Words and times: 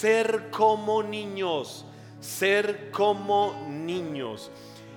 ser 0.00 0.48
como 0.50 1.02
niños, 1.02 1.84
ser 2.20 2.90
como 2.90 3.66
niños. 3.68 4.50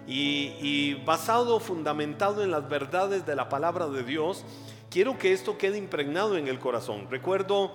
Y, 0.08 0.94
basado, 1.06 1.60
fundamentado 1.60 2.42
en 2.42 2.52
las 2.52 2.70
verdades 2.70 3.26
de 3.26 3.36
la 3.36 3.50
palabra 3.50 3.90
de 3.90 4.04
Dios, 4.04 4.46
quiero 4.90 5.18
que 5.18 5.34
esto 5.34 5.58
quede 5.58 5.78
impregnado 5.78 6.38
en 6.38 6.48
el 6.48 6.58
corazón. 6.58 7.08
Recuerdo 7.10 7.74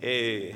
eh, 0.00 0.54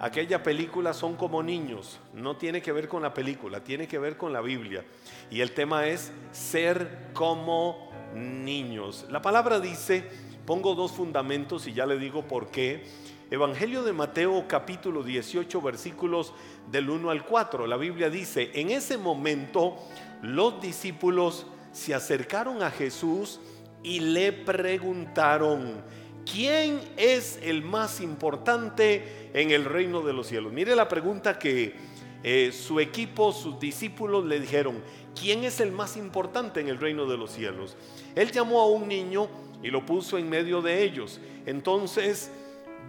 aquella 0.00 0.42
película 0.42 0.92
Son 0.92 1.14
como 1.14 1.40
niños, 1.44 2.00
no 2.14 2.36
tiene 2.36 2.60
que 2.60 2.72
ver 2.72 2.88
con 2.88 3.02
la 3.02 3.14
película, 3.14 3.62
tiene 3.62 3.86
que 3.86 4.00
ver 4.00 4.16
con 4.16 4.32
la 4.32 4.40
Biblia. 4.40 4.84
Y 5.30 5.40
el 5.40 5.52
tema 5.52 5.86
es 5.86 6.10
ser 6.32 7.10
como 7.12 7.92
niños. 8.12 9.06
La 9.08 9.22
palabra 9.22 9.60
dice, 9.60 10.04
pongo 10.44 10.74
dos 10.74 10.90
fundamentos 10.90 11.68
y 11.68 11.74
ya 11.74 11.86
le 11.86 11.96
digo 11.96 12.26
por 12.26 12.50
qué. 12.50 12.82
Evangelio 13.30 13.82
de 13.82 13.92
Mateo 13.92 14.46
capítulo 14.48 15.02
18 15.02 15.60
versículos 15.60 16.32
del 16.70 16.88
1 16.88 17.10
al 17.10 17.26
4. 17.26 17.66
La 17.66 17.76
Biblia 17.76 18.08
dice, 18.08 18.50
en 18.54 18.70
ese 18.70 18.96
momento 18.96 19.76
los 20.22 20.62
discípulos 20.62 21.46
se 21.70 21.94
acercaron 21.94 22.62
a 22.62 22.70
Jesús 22.70 23.38
y 23.82 24.00
le 24.00 24.32
preguntaron, 24.32 25.82
¿quién 26.24 26.80
es 26.96 27.38
el 27.42 27.62
más 27.62 28.00
importante 28.00 29.30
en 29.34 29.50
el 29.50 29.66
reino 29.66 30.00
de 30.00 30.14
los 30.14 30.26
cielos? 30.26 30.50
Mire 30.50 30.74
la 30.74 30.88
pregunta 30.88 31.38
que 31.38 31.74
eh, 32.22 32.50
su 32.50 32.80
equipo, 32.80 33.32
sus 33.32 33.60
discípulos 33.60 34.24
le 34.24 34.40
dijeron, 34.40 34.82
¿quién 35.14 35.44
es 35.44 35.60
el 35.60 35.70
más 35.70 35.98
importante 35.98 36.60
en 36.60 36.68
el 36.68 36.78
reino 36.78 37.04
de 37.04 37.18
los 37.18 37.32
cielos? 37.32 37.76
Él 38.14 38.32
llamó 38.32 38.62
a 38.62 38.68
un 38.68 38.88
niño 38.88 39.28
y 39.62 39.68
lo 39.68 39.84
puso 39.84 40.16
en 40.16 40.30
medio 40.30 40.62
de 40.62 40.82
ellos. 40.82 41.20
Entonces 41.44 42.30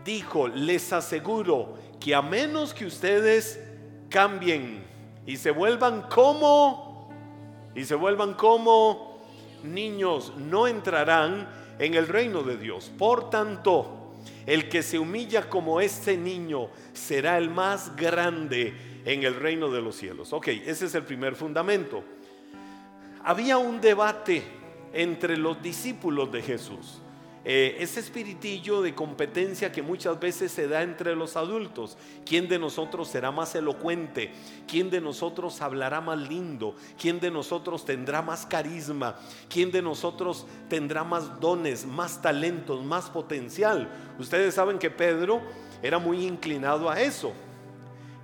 dijo, 0.04 0.48
les 0.48 0.94
aseguro 0.94 1.78
que 2.00 2.16
a 2.16 2.22
menos 2.22 2.74
que 2.74 2.86
ustedes 2.86 3.60
cambien 4.10 4.84
y 5.26 5.38
se 5.38 5.52
vuelvan 5.52 6.04
como 6.04 7.10
y 7.76 7.86
se 7.86 7.96
vuelvan 7.96 8.34
como 8.34 9.20
niños, 9.64 10.34
no 10.38 10.68
entrarán 10.68 11.48
en 11.78 11.94
el 11.94 12.08
reino 12.08 12.44
de 12.44 12.58
Dios. 12.58 12.92
Por 12.98 13.30
tanto, 13.30 14.14
el 14.46 14.70
que 14.70 14.84
se 14.84 15.00
humilla 15.00 15.50
como 15.50 15.80
este 15.80 16.18
niño 16.18 16.70
será 16.94 17.38
el 17.38 17.50
más 17.50 17.96
grande 17.96 18.74
en 19.06 19.24
el 19.24 19.36
reino 19.36 19.70
de 19.70 19.82
los 19.82 19.96
cielos. 19.96 20.34
Ok, 20.34 20.48
ese 20.48 20.88
es 20.88 20.96
el 20.96 21.04
primer 21.04 21.36
fundamento. 21.36 22.04
Había 23.24 23.58
un 23.58 23.80
debate 23.80 24.44
entre 24.94 25.38
los 25.38 25.62
discípulos 25.62 26.32
de 26.32 26.42
Jesús. 26.42 27.02
Eh, 27.46 27.78
ese 27.80 28.02
espiritillo 28.02 28.82
de 28.82 28.94
competencia 28.94 29.72
que 29.72 29.82
muchas 29.82 30.20
veces 30.20 30.52
se 30.52 30.68
da 30.68 30.84
entre 30.84 31.16
los 31.16 31.38
adultos. 31.38 31.98
¿Quién 32.26 32.50
de 32.50 32.60
nosotros 32.60 33.08
será 33.08 33.32
más 33.32 33.56
elocuente? 33.56 34.32
¿Quién 34.68 34.90
de 34.90 35.00
nosotros 35.00 35.62
hablará 35.62 36.02
más 36.02 36.20
lindo? 36.20 36.76
¿Quién 37.00 37.20
de 37.20 37.32
nosotros 37.32 37.86
tendrá 37.86 38.22
más 38.22 38.46
carisma? 38.46 39.16
¿Quién 39.48 39.72
de 39.72 39.82
nosotros 39.82 40.46
tendrá 40.68 41.04
más 41.06 41.40
dones, 41.40 41.86
más 41.86 42.22
talentos, 42.22 42.84
más 42.84 43.10
potencial? 43.10 43.90
Ustedes 44.20 44.54
saben 44.54 44.78
que 44.78 44.90
Pedro 44.90 45.42
era 45.82 45.98
muy 45.98 46.26
inclinado 46.26 46.90
a 46.90 47.00
eso. 47.00 47.32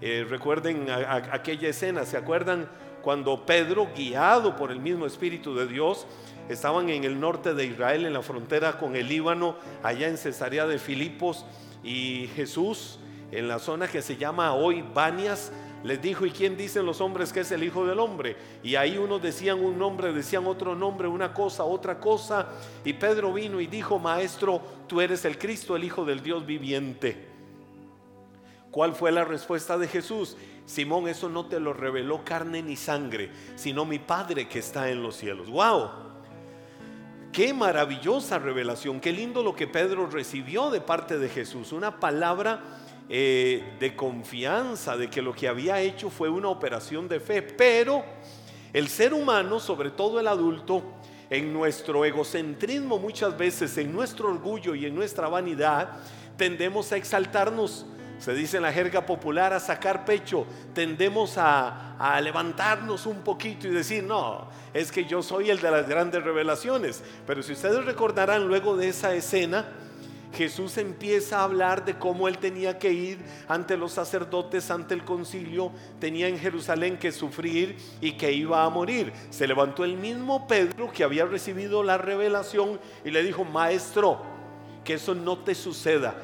Eh, 0.02 0.26
recuerden 0.30 0.88
aquella 0.90 1.70
escena, 1.70 2.04
¿se 2.04 2.18
acuerdan 2.18 2.70
cuando 3.02 3.46
Pedro, 3.46 3.88
guiado 3.96 4.56
por 4.56 4.72
el 4.72 4.80
mismo 4.80 5.06
Espíritu 5.06 5.56
de 5.56 5.68
Dios, 5.68 6.06
estaban 6.50 6.90
en 6.90 7.04
el 7.04 7.20
norte 7.20 7.54
de 7.54 7.66
Israel, 7.66 8.06
en 8.06 8.14
la 8.14 8.22
frontera 8.22 8.78
con 8.78 8.96
el 8.96 9.08
Líbano, 9.08 9.56
allá 9.84 10.08
en 10.08 10.18
Cesarea 10.18 10.68
de 10.68 10.80
Filipos, 10.80 11.46
y 11.84 12.30
Jesús, 12.36 13.00
en 13.32 13.48
la 13.48 13.60
zona 13.60 13.88
que 13.88 14.02
se 14.02 14.18
llama 14.18 14.54
hoy 14.54 14.84
Banias, 14.94 15.52
les 15.84 16.02
dijo, 16.02 16.26
¿y 16.26 16.32
quién 16.32 16.58
dicen 16.58 16.84
los 16.84 17.00
hombres 17.00 17.32
que 17.32 17.42
es 17.42 17.52
el 17.52 17.64
Hijo 17.64 17.86
del 17.86 18.00
Hombre? 18.00 18.36
Y 18.64 18.76
ahí 18.76 18.98
unos 18.98 19.22
decían 19.22 19.64
un 19.64 19.78
nombre, 19.78 20.12
decían 20.14 20.48
otro 20.48 20.74
nombre, 20.74 21.08
una 21.08 21.32
cosa, 21.32 21.64
otra 21.64 22.00
cosa. 22.00 22.48
Y 22.84 22.94
Pedro 22.94 23.32
vino 23.32 23.62
y 23.62 23.68
dijo, 23.68 24.00
Maestro, 24.00 24.60
tú 24.88 25.00
eres 25.00 25.26
el 25.26 25.38
Cristo, 25.38 25.76
el 25.76 25.84
Hijo 25.84 26.04
del 26.04 26.24
Dios 26.24 26.44
viviente. 26.44 27.28
¿Cuál 28.72 28.96
fue 28.96 29.12
la 29.12 29.26
respuesta 29.26 29.78
de 29.78 29.88
Jesús? 29.88 30.36
Simón, 30.66 31.08
eso 31.08 31.30
no 31.30 31.46
te 31.46 31.60
lo 31.60 31.72
reveló 31.72 32.26
carne 32.26 32.64
ni 32.64 32.76
sangre, 32.76 33.30
sino 33.56 33.86
mi 33.86 34.00
Padre 34.00 34.50
que 34.50 34.60
está 34.60 34.90
en 34.90 35.04
los 35.04 35.16
cielos. 35.16 35.52
¡Wow! 35.52 36.05
Qué 37.36 37.54
maravillosa 37.54 38.40
revelación, 38.40 39.02
qué 39.02 39.12
lindo 39.12 39.44
lo 39.44 39.54
que 39.54 39.68
Pedro 39.68 40.08
recibió 40.08 40.70
de 40.70 40.80
parte 40.80 41.20
de 41.20 41.28
Jesús, 41.28 41.74
una 41.74 42.00
palabra 42.00 42.62
eh, 43.10 43.76
de 43.78 43.94
confianza 43.94 44.96
de 44.96 45.10
que 45.10 45.22
lo 45.22 45.34
que 45.34 45.50
había 45.50 45.82
hecho 45.82 46.10
fue 46.10 46.30
una 46.30 46.48
operación 46.48 47.10
de 47.10 47.20
fe, 47.20 47.42
pero 47.42 48.06
el 48.72 48.88
ser 48.88 49.14
humano, 49.14 49.60
sobre 49.60 49.92
todo 49.92 50.22
el 50.22 50.30
adulto, 50.30 50.82
en 51.30 51.52
nuestro 51.52 52.06
egocentrismo 52.06 53.00
muchas 53.00 53.38
veces, 53.38 53.78
en 53.78 53.92
nuestro 53.92 54.30
orgullo 54.30 54.74
y 54.74 54.86
en 54.86 54.96
nuestra 54.96 55.28
vanidad, 55.28 55.90
tendemos 56.38 56.94
a 56.94 56.96
exaltarnos 56.96 57.86
se 58.20 58.34
dice 58.34 58.58
en 58.58 58.64
la 58.64 58.72
jerga 58.72 59.06
popular, 59.06 59.54
a 59.54 59.60
sacar 59.60 60.06
pecho, 60.06 60.46
tendemos 60.74 61.38
a, 61.38 61.96
a, 61.98 62.20
levantarnos 62.22 63.06
un 63.06 63.22
poquito 63.22 63.68
y 63.68 63.72
decir, 63.72 64.04
no, 64.04 64.48
es 64.74 64.92
que 64.92 65.06
yo 65.06 65.22
soy 65.22 65.50
el 65.50 65.60
de 65.60 65.72
las 65.72 65.88
grandes 65.88 66.24
revelaciones. 66.24 67.04
Pero 67.28 67.44
si 67.44 67.54
ustedes 67.54 67.84
recordarán 67.86 68.48
luego 68.48 68.78
de 68.78 68.90
esa 68.90 69.14
escena, 69.14 69.66
Jesús 70.34 70.78
empieza 70.78 71.40
a 71.40 71.44
hablar 71.44 71.86
de 71.86 71.98
cómo 71.98 72.28
él 72.28 72.38
tenía 72.38 72.78
que 72.78 72.92
ir 72.92 73.20
ante 73.48 73.78
los 73.78 73.94
sacerdotes, 73.94 74.70
ante 74.70 74.94
el 74.94 75.06
concilio, 75.06 75.72
tenía 76.00 76.28
en 76.28 76.38
Jerusalén 76.38 76.98
que 76.98 77.12
sufrir 77.12 77.78
y 78.02 78.14
que 78.14 78.32
iba 78.32 78.64
a 78.64 78.70
morir. 78.70 79.14
Se 79.30 79.48
levantó 79.48 79.84
el 79.86 79.98
mismo 79.98 80.48
Pedro 80.48 80.92
que 80.92 81.04
había 81.04 81.26
recibido 81.26 81.84
la 81.84 81.98
revelación 81.98 82.80
y 83.04 83.12
le 83.12 83.24
dijo, 83.24 83.46
maestro, 83.46 84.22
que 84.84 84.96
eso 84.96 85.16
no 85.16 85.40
te 85.40 85.56
suceda 85.56 86.16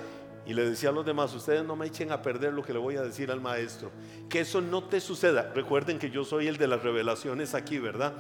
y 0.44 0.54
le 0.54 0.68
decía 0.68 0.90
a 0.90 0.92
los 0.92 1.06
demás, 1.06 1.34
ustedes 1.36 1.64
no 1.64 1.76
me 1.76 1.86
echen 1.86 2.12
a 2.12 2.22
perder 2.22 2.52
lo 2.54 2.64
que 2.64 2.74
le 2.74 2.80
voy 2.80 2.96
a 2.96 3.04
decir 3.04 3.30
al 3.30 3.40
maestro. 3.40 3.92
Que 4.28 4.40
eso 4.40 4.60
no 4.60 4.84
te 4.84 5.00
suceda. 5.00 5.52
Recuerden 5.54 6.00
que 6.00 6.10
yo 6.10 6.24
soy 6.24 6.48
el 6.48 6.58
de 6.58 6.68
las 6.68 6.82
revelaciones 6.82 7.54
aquí, 7.54 7.78
¿verdad? 7.78 8.14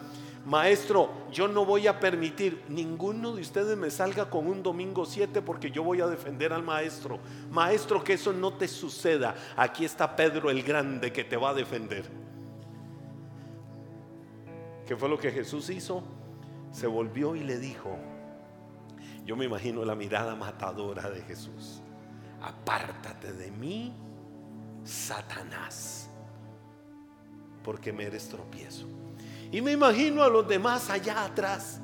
Maestro, 0.45 1.09
yo 1.31 1.47
no 1.47 1.65
voy 1.65 1.87
a 1.87 1.99
permitir 1.99 2.61
ninguno 2.67 3.33
de 3.35 3.41
ustedes 3.41 3.75
me 3.75 3.89
salga 3.89 4.29
con 4.29 4.45
un 4.47 4.61
domingo 4.61 5.05
7 5.05 5.41
porque 5.41 5.71
yo 5.71 5.83
voy 5.83 6.01
a 6.01 6.07
defender 6.07 6.53
al 6.53 6.61
maestro. 6.61 7.19
Maestro, 7.49 8.03
que 8.03 8.13
eso 8.13 8.31
no 8.31 8.53
te 8.53 8.67
suceda. 8.67 9.35
Aquí 9.55 9.83
está 9.83 10.15
Pedro 10.15 10.51
el 10.51 10.61
Grande 10.61 11.11
que 11.11 11.23
te 11.23 11.37
va 11.37 11.49
a 11.49 11.53
defender. 11.55 12.05
¿Qué 14.87 14.95
fue 14.95 15.09
lo 15.09 15.17
que 15.17 15.31
Jesús 15.31 15.71
hizo? 15.71 16.03
Se 16.71 16.85
volvió 16.85 17.35
y 17.35 17.43
le 17.43 17.57
dijo, 17.57 17.97
yo 19.25 19.35
me 19.35 19.45
imagino 19.45 19.83
la 19.85 19.95
mirada 19.95 20.35
matadora 20.35 21.09
de 21.09 21.21
Jesús 21.23 21.81
apártate 22.41 23.31
de 23.33 23.51
mí, 23.51 23.93
Satanás, 24.83 26.09
porque 27.63 27.93
me 27.93 28.05
eres 28.05 28.27
tropiezo. 28.27 28.87
Y 29.51 29.61
me 29.61 29.73
imagino 29.73 30.23
a 30.23 30.29
los 30.29 30.47
demás 30.47 30.89
allá 30.89 31.25
atrás. 31.25 31.79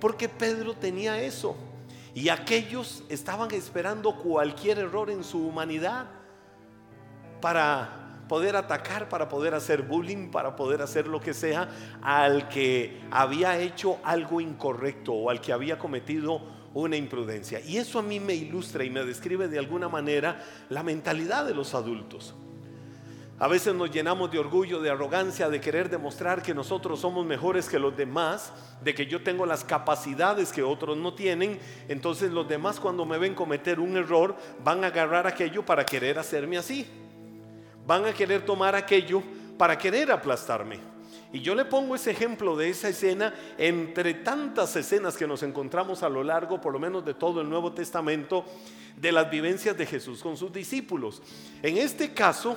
Porque 0.00 0.28
Pedro 0.28 0.74
tenía 0.74 1.20
eso. 1.20 1.56
Y 2.14 2.28
aquellos 2.28 3.04
estaban 3.08 3.50
esperando 3.52 4.16
cualquier 4.16 4.78
error 4.78 5.10
en 5.10 5.22
su 5.22 5.46
humanidad 5.46 6.06
para 7.40 7.99
poder 8.30 8.54
atacar, 8.54 9.08
para 9.08 9.28
poder 9.28 9.54
hacer 9.54 9.82
bullying, 9.82 10.30
para 10.30 10.54
poder 10.54 10.82
hacer 10.82 11.08
lo 11.08 11.20
que 11.20 11.34
sea 11.34 11.68
al 12.00 12.48
que 12.48 13.00
había 13.10 13.58
hecho 13.58 13.98
algo 14.04 14.40
incorrecto 14.40 15.12
o 15.12 15.30
al 15.30 15.40
que 15.40 15.52
había 15.52 15.80
cometido 15.80 16.40
una 16.72 16.96
imprudencia. 16.96 17.58
Y 17.58 17.78
eso 17.78 17.98
a 17.98 18.02
mí 18.02 18.20
me 18.20 18.34
ilustra 18.34 18.84
y 18.84 18.90
me 18.90 19.04
describe 19.04 19.48
de 19.48 19.58
alguna 19.58 19.88
manera 19.88 20.44
la 20.68 20.84
mentalidad 20.84 21.44
de 21.44 21.56
los 21.56 21.74
adultos. 21.74 22.36
A 23.40 23.48
veces 23.48 23.74
nos 23.74 23.90
llenamos 23.90 24.30
de 24.30 24.38
orgullo, 24.38 24.80
de 24.80 24.90
arrogancia, 24.90 25.48
de 25.48 25.60
querer 25.60 25.90
demostrar 25.90 26.40
que 26.40 26.54
nosotros 26.54 27.00
somos 27.00 27.26
mejores 27.26 27.68
que 27.68 27.80
los 27.80 27.96
demás, 27.96 28.52
de 28.84 28.94
que 28.94 29.06
yo 29.06 29.24
tengo 29.24 29.44
las 29.44 29.64
capacidades 29.64 30.52
que 30.52 30.62
otros 30.62 30.96
no 30.96 31.14
tienen. 31.14 31.58
Entonces 31.88 32.30
los 32.30 32.48
demás 32.48 32.78
cuando 32.78 33.04
me 33.04 33.18
ven 33.18 33.34
cometer 33.34 33.80
un 33.80 33.96
error 33.96 34.36
van 34.62 34.84
a 34.84 34.86
agarrar 34.86 35.26
aquello 35.26 35.66
para 35.66 35.84
querer 35.84 36.16
hacerme 36.16 36.58
así 36.58 36.86
van 37.90 38.06
a 38.06 38.12
querer 38.12 38.44
tomar 38.44 38.76
aquello 38.76 39.20
para 39.58 39.76
querer 39.76 40.12
aplastarme. 40.12 40.78
Y 41.32 41.40
yo 41.40 41.56
le 41.56 41.64
pongo 41.64 41.96
ese 41.96 42.12
ejemplo 42.12 42.56
de 42.56 42.68
esa 42.68 42.88
escena 42.88 43.34
entre 43.58 44.14
tantas 44.14 44.76
escenas 44.76 45.16
que 45.16 45.26
nos 45.26 45.42
encontramos 45.42 46.04
a 46.04 46.08
lo 46.08 46.22
largo, 46.22 46.60
por 46.60 46.72
lo 46.72 46.78
menos 46.78 47.04
de 47.04 47.14
todo 47.14 47.40
el 47.40 47.50
Nuevo 47.50 47.72
Testamento, 47.72 48.44
de 48.96 49.10
las 49.10 49.28
vivencias 49.28 49.76
de 49.76 49.86
Jesús 49.86 50.22
con 50.22 50.36
sus 50.36 50.52
discípulos. 50.52 51.20
En 51.64 51.78
este 51.78 52.14
caso, 52.14 52.56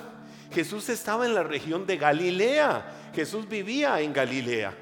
Jesús 0.52 0.88
estaba 0.90 1.26
en 1.26 1.34
la 1.34 1.42
región 1.42 1.88
de 1.88 1.98
Galilea. 1.98 3.10
Jesús 3.16 3.50
vivía 3.50 4.00
en 4.02 4.14
Galilea. 4.14 4.78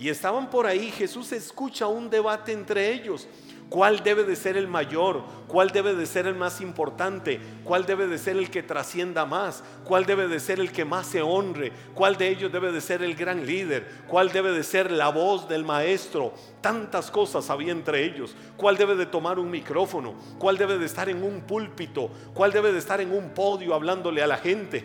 Y 0.00 0.08
estaban 0.08 0.50
por 0.50 0.66
ahí, 0.66 0.90
Jesús 0.90 1.30
escucha 1.30 1.86
un 1.86 2.10
debate 2.10 2.50
entre 2.50 2.92
ellos. 2.92 3.28
¿Cuál 3.68 4.04
debe 4.04 4.22
de 4.22 4.36
ser 4.36 4.56
el 4.56 4.68
mayor? 4.68 5.24
¿Cuál 5.48 5.70
debe 5.70 5.94
de 5.94 6.06
ser 6.06 6.28
el 6.28 6.36
más 6.36 6.60
importante? 6.60 7.40
¿Cuál 7.64 7.84
debe 7.84 8.06
de 8.06 8.16
ser 8.16 8.36
el 8.36 8.48
que 8.48 8.62
trascienda 8.62 9.26
más? 9.26 9.64
¿Cuál 9.84 10.06
debe 10.06 10.28
de 10.28 10.38
ser 10.38 10.60
el 10.60 10.70
que 10.70 10.84
más 10.84 11.08
se 11.08 11.20
honre? 11.20 11.72
¿Cuál 11.92 12.16
de 12.16 12.28
ellos 12.28 12.52
debe 12.52 12.70
de 12.70 12.80
ser 12.80 13.02
el 13.02 13.16
gran 13.16 13.44
líder? 13.44 14.04
¿Cuál 14.06 14.30
debe 14.30 14.52
de 14.52 14.62
ser 14.62 14.92
la 14.92 15.08
voz 15.08 15.48
del 15.48 15.64
maestro? 15.64 16.32
Tantas 16.60 17.10
cosas 17.10 17.50
había 17.50 17.72
entre 17.72 18.04
ellos. 18.04 18.36
¿Cuál 18.56 18.76
debe 18.76 18.94
de 18.94 19.06
tomar 19.06 19.38
un 19.40 19.50
micrófono? 19.50 20.14
¿Cuál 20.38 20.58
debe 20.58 20.78
de 20.78 20.86
estar 20.86 21.08
en 21.08 21.24
un 21.24 21.40
púlpito? 21.40 22.08
¿Cuál 22.34 22.52
debe 22.52 22.72
de 22.72 22.78
estar 22.78 23.00
en 23.00 23.10
un 23.10 23.30
podio 23.30 23.74
hablándole 23.74 24.22
a 24.22 24.28
la 24.28 24.36
gente? 24.36 24.84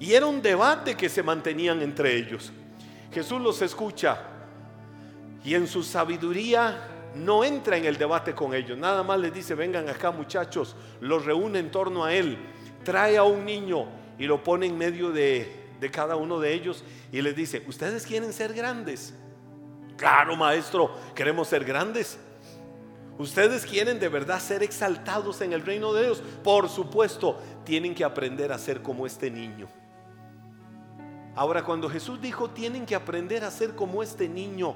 Y 0.00 0.14
era 0.14 0.24
un 0.24 0.40
debate 0.40 0.96
que 0.96 1.10
se 1.10 1.22
mantenían 1.22 1.82
entre 1.82 2.16
ellos. 2.16 2.52
Jesús 3.12 3.40
los 3.40 3.60
escucha 3.60 4.18
y 5.44 5.54
en 5.54 5.66
su 5.66 5.82
sabiduría 5.82 6.95
no 7.16 7.44
entra 7.44 7.76
en 7.76 7.84
el 7.84 7.96
debate 7.96 8.34
con 8.34 8.54
ellos, 8.54 8.76
nada 8.78 9.02
más 9.02 9.18
les 9.18 9.32
dice, 9.32 9.54
vengan 9.54 9.88
acá 9.88 10.10
muchachos, 10.10 10.76
los 11.00 11.24
reúne 11.24 11.58
en 11.58 11.70
torno 11.70 12.04
a 12.04 12.14
él, 12.14 12.38
trae 12.84 13.16
a 13.16 13.22
un 13.22 13.44
niño 13.44 13.86
y 14.18 14.26
lo 14.26 14.42
pone 14.42 14.66
en 14.66 14.76
medio 14.78 15.10
de, 15.10 15.64
cada 15.92 16.16
uno 16.16 16.40
de 16.40 16.52
ellos 16.52 16.84
y 17.12 17.22
les 17.22 17.36
dice, 17.36 17.64
¿ustedes 17.66 18.06
quieren 18.06 18.32
ser 18.32 18.52
grandes? 18.52 19.14
Claro, 19.96 20.36
maestro, 20.36 20.94
queremos 21.14 21.48
ser 21.48 21.64
grandes. 21.64 22.18
¿Ustedes 23.18 23.64
quieren 23.64 23.98
de 23.98 24.08
verdad 24.08 24.40
ser 24.40 24.62
exaltados 24.62 25.40
en 25.40 25.54
el 25.54 25.62
reino 25.62 25.94
de 25.94 26.04
Dios? 26.04 26.22
Por 26.44 26.68
supuesto, 26.68 27.40
tienen 27.64 27.94
que 27.94 28.04
aprender 28.04 28.52
a 28.52 28.58
ser 28.58 28.82
como 28.82 29.06
este 29.06 29.30
niño. 29.30 29.68
Ahora, 31.34 31.64
cuando 31.64 31.88
Jesús 31.88 32.20
dijo, 32.20 32.50
tienen 32.50 32.84
que 32.84 32.94
aprender 32.94 33.44
a 33.44 33.50
ser 33.50 33.74
como 33.74 34.02
este 34.02 34.28
niño, 34.28 34.74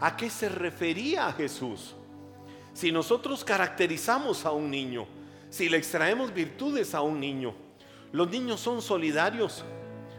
¿A 0.00 0.16
qué 0.16 0.28
se 0.30 0.48
refería 0.48 1.32
Jesús? 1.32 1.94
Si 2.72 2.90
nosotros 2.90 3.44
caracterizamos 3.44 4.44
a 4.44 4.50
un 4.50 4.70
niño, 4.70 5.06
si 5.48 5.68
le 5.68 5.76
extraemos 5.76 6.34
virtudes 6.34 6.94
a 6.94 7.00
un 7.00 7.20
niño, 7.20 7.54
los 8.12 8.28
niños 8.28 8.60
son 8.60 8.82
solidarios. 8.82 9.64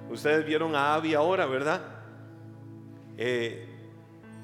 Ustedes 0.09 0.45
vieron 0.45 0.75
a 0.75 0.93
Abby 0.95 1.13
ahora, 1.13 1.45
¿verdad? 1.45 1.81
Eh, 3.17 3.67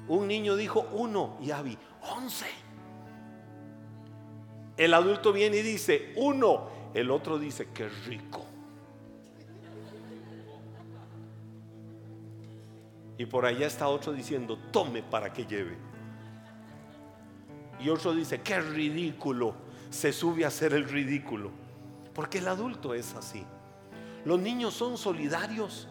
un 0.08 0.26
niño 0.26 0.56
dijo 0.56 0.88
uno 0.92 1.38
y 1.40 1.50
Abby, 1.50 1.78
once. 2.16 2.46
El 4.76 4.94
adulto 4.94 5.32
viene 5.32 5.58
y 5.58 5.62
dice 5.62 6.12
uno, 6.16 6.68
el 6.94 7.10
otro 7.10 7.38
dice, 7.38 7.68
qué 7.72 7.88
rico. 7.88 8.44
Y 13.18 13.26
por 13.26 13.44
allá 13.44 13.66
está 13.66 13.88
otro 13.88 14.12
diciendo, 14.12 14.58
tome 14.70 15.02
para 15.02 15.32
que 15.32 15.44
lleve. 15.44 15.76
Y 17.80 17.88
otro 17.88 18.14
dice, 18.14 18.40
qué 18.40 18.60
ridículo. 18.60 19.54
Se 19.90 20.12
sube 20.12 20.44
a 20.44 20.48
hacer 20.48 20.72
el 20.72 20.88
ridículo. 20.88 21.50
Porque 22.14 22.38
el 22.38 22.48
adulto 22.48 22.94
es 22.94 23.14
así. 23.14 23.44
Los 24.24 24.40
niños 24.40 24.74
son 24.74 24.96
solidarios. 24.96 25.88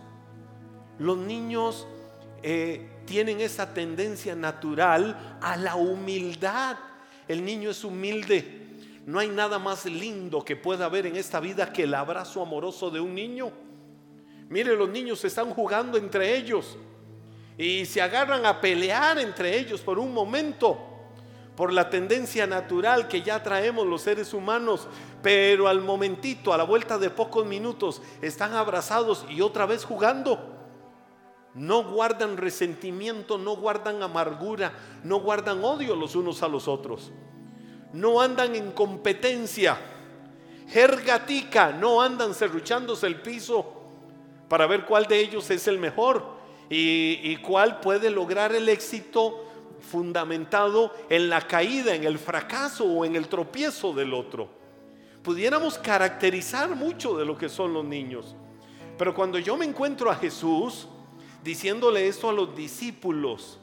Los 0.97 1.18
niños 1.18 1.88
eh, 2.44 2.89
tienen 3.06 3.41
esa 3.41 3.74
tendencia 3.74 4.35
natural 4.35 5.38
a 5.41 5.57
la 5.57 5.75
humildad. 5.75 6.77
El 7.27 7.44
niño 7.45 7.69
es 7.69 7.83
humilde. 7.83 8.59
No 9.06 9.19
hay 9.19 9.29
nada 9.29 9.59
más 9.59 9.85
lindo 9.85 10.44
que 10.44 10.56
pueda 10.56 10.85
haber 10.85 11.06
en 11.06 11.15
esta 11.15 11.39
vida 11.39 11.74
que 11.74 11.83
el 11.83 11.94
abrazo 11.94 12.41
amoroso 12.41 12.89
de 12.89 13.00
un 13.00 13.13
niño. 13.13 13.51
Mire, 14.50 14.75
los 14.75 14.89
niños 14.89 15.24
están 15.24 15.51
jugando 15.51 15.97
entre 15.97 16.35
ellos 16.35 16.77
y 17.62 17.86
se 17.86 18.02
agarran 18.02 18.44
a 18.48 18.60
pelear 18.60 19.19
entre 19.19 19.56
ellos 19.56 19.81
por 19.81 20.00
un 20.00 20.12
momento, 20.12 20.80
por 21.56 21.72
la 21.72 21.92
tendencia 21.92 22.48
natural 22.48 23.08
que 23.08 23.22
ya 23.22 23.44
traemos 23.44 23.86
los 23.86 24.02
seres 24.02 24.34
humanos, 24.34 24.88
pero 25.22 25.68
al 25.68 25.80
momentito, 25.80 26.54
a 26.54 26.58
la 26.58 26.63
vuelta 26.63 26.98
de 26.98 27.12
pocos 27.12 27.46
minutos, 27.46 28.02
están 28.19 28.56
abrazados 28.56 29.28
y 29.30 29.42
otra 29.42 29.68
vez 29.68 29.86
jugando. 29.86 30.40
No 31.54 31.84
guardan 31.84 32.38
resentimiento, 32.38 33.38
no 33.38 33.56
guardan 33.56 34.02
amargura, 34.02 34.74
no 35.04 35.19
guardan 35.19 35.63
odio 35.63 35.96
los 35.96 36.16
unos 36.16 36.42
a 36.42 36.48
los 36.48 36.68
otros. 36.68 37.12
No 37.94 38.22
andan 38.22 38.56
en 38.56 38.72
competencia. 38.72 39.78
Jergatica, 40.68 41.74
no 41.74 42.02
andan 42.02 42.34
serruchándose 42.34 43.06
el 43.06 43.22
piso 43.22 43.72
para 44.50 44.66
ver 44.66 44.86
cuál 44.86 45.06
de 45.06 45.19
ellos 45.19 45.48
es 45.52 45.68
el 45.68 45.78
mejor 45.78 46.40
y, 46.73 47.35
cuál 47.38 47.81
puede 47.81 48.09
lograr 48.09 48.56
el 48.56 48.69
éxito 48.69 49.45
fundamentado 49.81 50.94
en 51.09 51.29
la 51.29 51.45
caída, 51.45 51.94
en 51.94 52.06
el 52.06 52.18
fracaso 52.18 52.85
o 52.85 53.03
en 53.03 53.18
el 53.18 53.27
tropiezo 53.27 53.91
del 53.91 54.13
otro. 54.13 54.47
Pudiéramos 55.21 55.77
caracterizar 55.77 56.73
mucho 56.73 57.18
de 57.18 57.25
lo 57.25 57.38
que 57.38 57.50
son 57.50 57.73
los 57.73 57.83
niños. 57.83 58.35
Pero 58.97 59.13
cuando 59.13 59.38
yo 59.38 59.57
me 59.57 59.65
encuentro 59.65 60.09
a 60.09 60.15
Jesús 60.15 60.88
diciéndole 61.44 62.07
esto 62.07 62.29
a 62.29 62.33
los 62.33 62.56
discípulos, 62.56 63.59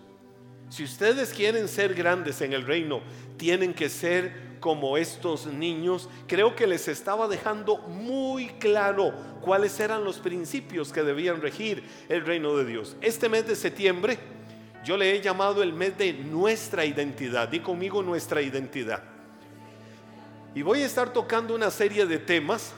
si 0.69 0.85
ustedes 0.85 1.33
quieren 1.33 1.67
ser 1.67 1.95
grandes 1.95 2.43
en 2.43 2.53
el 2.53 2.67
reino, 2.67 3.01
tienen 3.39 3.73
que 3.73 3.89
ser 3.89 4.48
como 4.61 4.97
estos 4.97 5.47
niños, 5.47 6.09
creo 6.27 6.55
que 6.55 6.67
les 6.67 6.89
estaba 6.89 7.29
dejando 7.29 7.79
muy 7.79 8.49
claro 8.59 9.13
cuáles 9.41 9.79
eran 9.81 10.05
los 10.05 10.19
principios 10.19 10.93
que 10.93 11.03
debían 11.03 11.41
regir 11.41 11.85
el 12.09 12.25
reino 12.25 12.57
de 12.57 12.65
Dios. 12.65 12.97
Este 13.01 13.29
mes 13.29 13.47
de 13.47 13.57
septiembre 13.57 14.19
yo 14.85 14.97
le 14.97 15.15
he 15.15 15.21
llamado 15.21 15.63
el 15.63 15.73
mes 15.73 15.99
de 15.99 16.13
nuestra 16.13 16.85
identidad. 16.85 17.49
Di 17.49 17.61
conmigo 17.61 18.03
nuestra 18.03 18.41
identidad. 18.41 19.03
Y 20.55 20.63
voy 20.63 20.83
a 20.83 20.87
estar 20.87 21.13
tocando 21.13 21.55
una 21.55 21.71
serie 21.71 22.07
de 22.07 22.19
temas. 22.19 22.73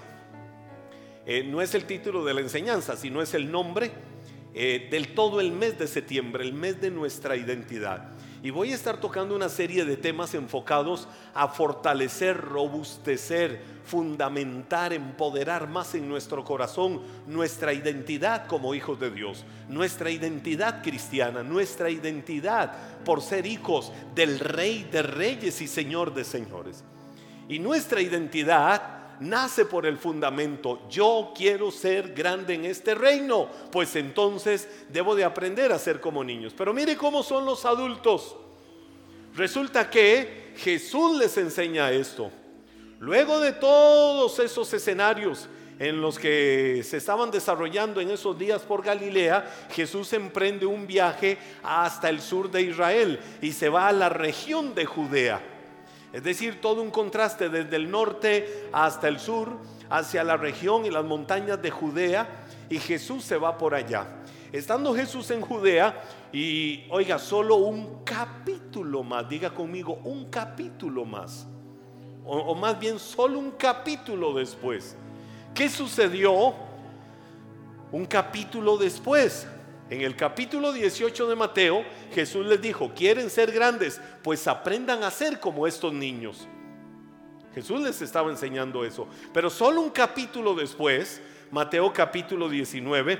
Eh, 1.25 1.45
no 1.45 1.63
es 1.63 1.75
el 1.75 1.85
título 1.85 2.25
de 2.25 2.35
la 2.35 2.41
enseñanza, 2.41 2.97
sino 2.97 3.23
es 3.23 3.35
el 3.35 3.51
nombre 3.51 3.93
eh, 4.55 4.89
del 4.91 5.15
todo 5.15 5.41
el 5.41 5.53
mes 5.53 5.79
de 5.79 5.87
septiembre, 5.87 6.43
el 6.43 6.53
mes 6.53 6.81
de 6.81 6.91
nuestra 6.91 7.37
identidad. 7.37 8.11
Y 8.43 8.51
voy 8.51 8.73
a 8.73 8.75
estar 8.75 8.99
tocando 8.99 9.37
una 9.37 9.51
serie 9.51 9.85
de 9.85 9.99
temas 9.99 10.33
enfocados 10.33 11.07
a 11.35 11.49
fortalecer, 11.49 12.39
robustecer, 12.39 13.63
fundamentar, 13.85 14.95
empoderar 14.95 15.69
más 15.69 15.95
en 15.95 16.09
nuestro 16.09 16.43
corazón 16.43 17.03
nuestra 17.27 17.75
identidad 17.75 18.47
como 18.47 18.75
hijos 18.75 18.99
de 18.99 19.11
Dios, 19.11 19.45
nuestra 19.69 20.11
identidad 20.11 20.83
cristiana, 20.83 21.43
nuestra 21.43 21.91
identidad 21.91 22.73
por 23.05 23.21
ser 23.21 23.45
hijos 23.47 23.93
del 24.15 24.39
Rey 24.39 24.89
de 24.91 25.03
Reyes 25.03 25.61
y 25.61 25.69
Señor 25.69 26.15
de 26.15 26.25
Señores. 26.25 26.83
Y 27.47 27.59
nuestra 27.59 28.01
identidad 28.01 29.00
nace 29.21 29.65
por 29.65 29.87
el 29.87 29.99
fundamento, 29.99 30.89
yo 30.89 31.33
quiero 31.37 31.71
ser 31.71 32.15
grande 32.15 32.55
en 32.55 32.65
este 32.65 32.95
reino, 32.95 33.49
pues 33.71 33.95
entonces 33.97 34.69
debo 34.89 35.15
de 35.15 35.25
aprender 35.25 35.73
a 35.73 35.79
ser 35.79 36.01
como 36.01 36.25
niños. 36.25 36.55
Pero 36.57 36.75
mire 36.75 36.97
cómo 36.97 37.23
son 37.23 37.45
los 37.45 37.65
adultos. 37.65 38.37
Resulta 39.37 39.89
que 39.89 40.53
Jesús 40.57 41.19
les 41.19 41.37
enseña 41.37 41.93
esto. 41.93 42.31
Luego 42.99 43.41
de 43.41 43.53
todos 43.53 44.39
esos 44.41 44.73
escenarios 44.75 45.49
en 45.79 46.03
los 46.03 46.19
que 46.19 46.83
se 46.85 46.99
estaban 46.99 47.31
desarrollando 47.31 48.01
en 48.03 48.11
esos 48.11 48.39
días 48.39 48.61
por 48.63 48.83
Galilea, 48.85 49.51
Jesús 49.71 50.13
emprende 50.13 50.67
un 50.67 50.87
viaje 50.87 51.39
hasta 51.63 52.11
el 52.11 52.21
sur 52.21 52.51
de 52.51 52.63
Israel 52.63 53.19
y 53.41 53.53
se 53.53 53.71
va 53.71 53.89
a 53.89 53.93
la 53.93 54.11
región 54.11 54.75
de 54.75 54.85
Judea. 54.85 55.41
Es 56.13 56.25
decir, 56.25 56.61
todo 56.61 56.83
un 56.83 56.91
contraste 56.91 57.49
desde 57.49 57.77
el 57.77 57.91
norte 57.91 58.69
hasta 58.73 59.09
el 59.09 59.21
sur, 59.21 59.57
hacia 59.89 60.25
la 60.25 60.37
región 60.37 60.85
y 60.85 60.91
las 60.91 61.05
montañas 61.05 61.63
de 61.63 61.71
Judea, 61.71 62.47
y 62.69 62.79
Jesús 62.79 63.25
se 63.25 63.37
va 63.37 63.57
por 63.57 63.75
allá. 63.75 64.07
Estando 64.53 64.95
Jesús 64.95 65.31
en 65.31 65.41
Judea, 65.41 66.03
y 66.33 66.85
oiga, 66.91 67.19
solo 67.19 67.57
un 67.57 68.03
capítulo 68.05 69.05
más, 69.05 69.29
diga 69.29 69.51
conmigo, 69.51 70.01
un 70.05 70.27
capítulo 70.27 71.05
más, 71.05 71.47
o, 72.25 72.55
más 72.55 72.79
bien 72.79 72.99
solo 72.99 73.39
un 73.39 73.53
capítulo 73.53 74.33
después. 74.35 74.97
¿Qué 75.55 75.69
sucedió? 75.69 76.55
Un 77.93 78.07
capítulo 78.07 78.77
después, 78.77 79.47
en 79.91 80.03
el 80.03 80.15
capítulo 80.15 80.73
18 80.73 81.27
de 81.27 81.35
Mateo, 81.35 81.85
Jesús 82.15 82.47
les 82.47 82.63
dijo, 82.63 82.93
¿quieren 82.95 83.29
ser 83.29 83.51
grandes? 83.51 84.01
Pues 84.23 84.47
aprendan 84.47 85.03
a 85.03 85.11
ser 85.11 85.41
como 85.41 85.67
estos 85.67 85.93
niños. 85.93 86.47
Jesús 87.53 87.81
les 87.81 88.01
estaba 88.01 88.31
enseñando 88.31 88.85
eso. 88.85 89.09
Pero 89.35 89.51
solo 89.51 89.81
un 89.81 89.91
capítulo 89.91 90.55
después, 90.55 91.21
Mateo 91.51 91.93
capítulo 91.93 92.49
19, 92.49 93.19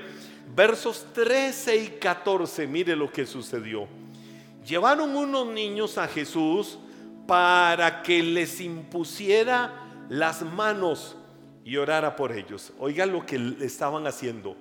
versos 0.55 1.07
13 1.13 1.75
y 1.75 1.87
14, 1.99 2.65
mire 2.67 2.95
lo 2.95 3.11
que 3.11 3.25
sucedió. 3.25 3.89
Llevaron 4.65 5.13
unos 5.13 5.47
niños 5.47 5.97
a 5.97 6.07
Jesús 6.07 6.79
para 7.27 8.01
que 8.01 8.23
les 8.23 8.61
impusiera 8.61 10.05
las 10.07 10.41
manos 10.41 11.17
y 11.65 11.75
orara 11.75 12.15
por 12.15 12.31
ellos. 12.31 12.71
Oiga 12.79 13.05
lo 13.05 13.25
que 13.25 13.57
estaban 13.59 14.07
haciendo. 14.07 14.55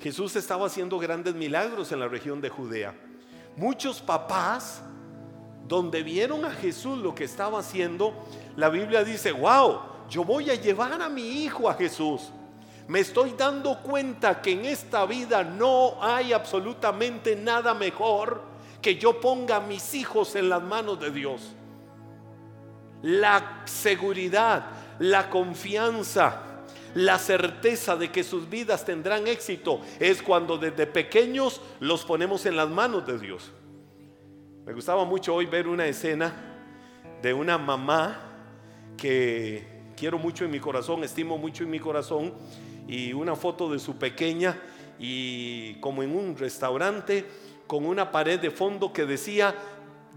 Jesús 0.00 0.34
estaba 0.36 0.66
haciendo 0.66 0.98
grandes 0.98 1.34
milagros 1.34 1.92
en 1.92 2.00
la 2.00 2.08
región 2.08 2.40
de 2.40 2.48
Judea. 2.48 2.94
Muchos 3.56 4.00
papás 4.00 4.82
donde 5.66 6.02
vieron 6.02 6.44
a 6.44 6.50
Jesús 6.50 6.98
lo 6.98 7.14
que 7.14 7.24
estaba 7.24 7.60
haciendo, 7.60 8.14
la 8.56 8.70
Biblia 8.70 9.04
dice, 9.04 9.30
wow, 9.30 9.80
yo 10.08 10.24
voy 10.24 10.50
a 10.50 10.54
llevar 10.54 11.00
a 11.00 11.08
mi 11.08 11.44
hijo 11.44 11.68
a 11.68 11.74
Jesús. 11.74 12.32
Me 12.88 13.00
estoy 13.00 13.34
dando 13.36 13.78
cuenta 13.82 14.40
que 14.42 14.52
en 14.52 14.64
esta 14.64 15.06
vida 15.06 15.44
no 15.44 16.02
hay 16.02 16.32
absolutamente 16.32 17.36
nada 17.36 17.72
mejor 17.72 18.42
que 18.82 18.96
yo 18.96 19.20
ponga 19.20 19.56
a 19.56 19.60
mis 19.60 19.94
hijos 19.94 20.34
en 20.34 20.48
las 20.48 20.62
manos 20.62 20.98
de 20.98 21.10
Dios. 21.10 21.54
La 23.02 23.62
seguridad, 23.66 24.66
la 24.98 25.30
confianza, 25.30 26.49
la 26.94 27.18
certeza 27.18 27.96
de 27.96 28.10
que 28.10 28.24
sus 28.24 28.48
vidas 28.48 28.84
tendrán 28.84 29.26
éxito 29.26 29.80
es 29.98 30.22
cuando 30.22 30.58
desde 30.58 30.86
pequeños 30.86 31.60
los 31.80 32.04
ponemos 32.04 32.46
en 32.46 32.56
las 32.56 32.68
manos 32.68 33.06
de 33.06 33.18
Dios. 33.18 33.52
Me 34.64 34.72
gustaba 34.72 35.04
mucho 35.04 35.34
hoy 35.34 35.46
ver 35.46 35.68
una 35.68 35.86
escena 35.86 36.32
de 37.22 37.34
una 37.34 37.58
mamá 37.58 38.20
que 38.96 39.66
quiero 39.96 40.18
mucho 40.18 40.44
en 40.44 40.50
mi 40.50 40.60
corazón, 40.60 41.04
estimo 41.04 41.38
mucho 41.38 41.64
en 41.64 41.70
mi 41.70 41.78
corazón, 41.78 42.34
y 42.86 43.12
una 43.12 43.36
foto 43.36 43.70
de 43.70 43.78
su 43.78 43.96
pequeña 43.96 44.60
y 44.98 45.74
como 45.74 46.02
en 46.02 46.14
un 46.14 46.36
restaurante 46.36 47.24
con 47.66 47.86
una 47.86 48.10
pared 48.10 48.40
de 48.40 48.50
fondo 48.50 48.92
que 48.92 49.06
decía, 49.06 49.54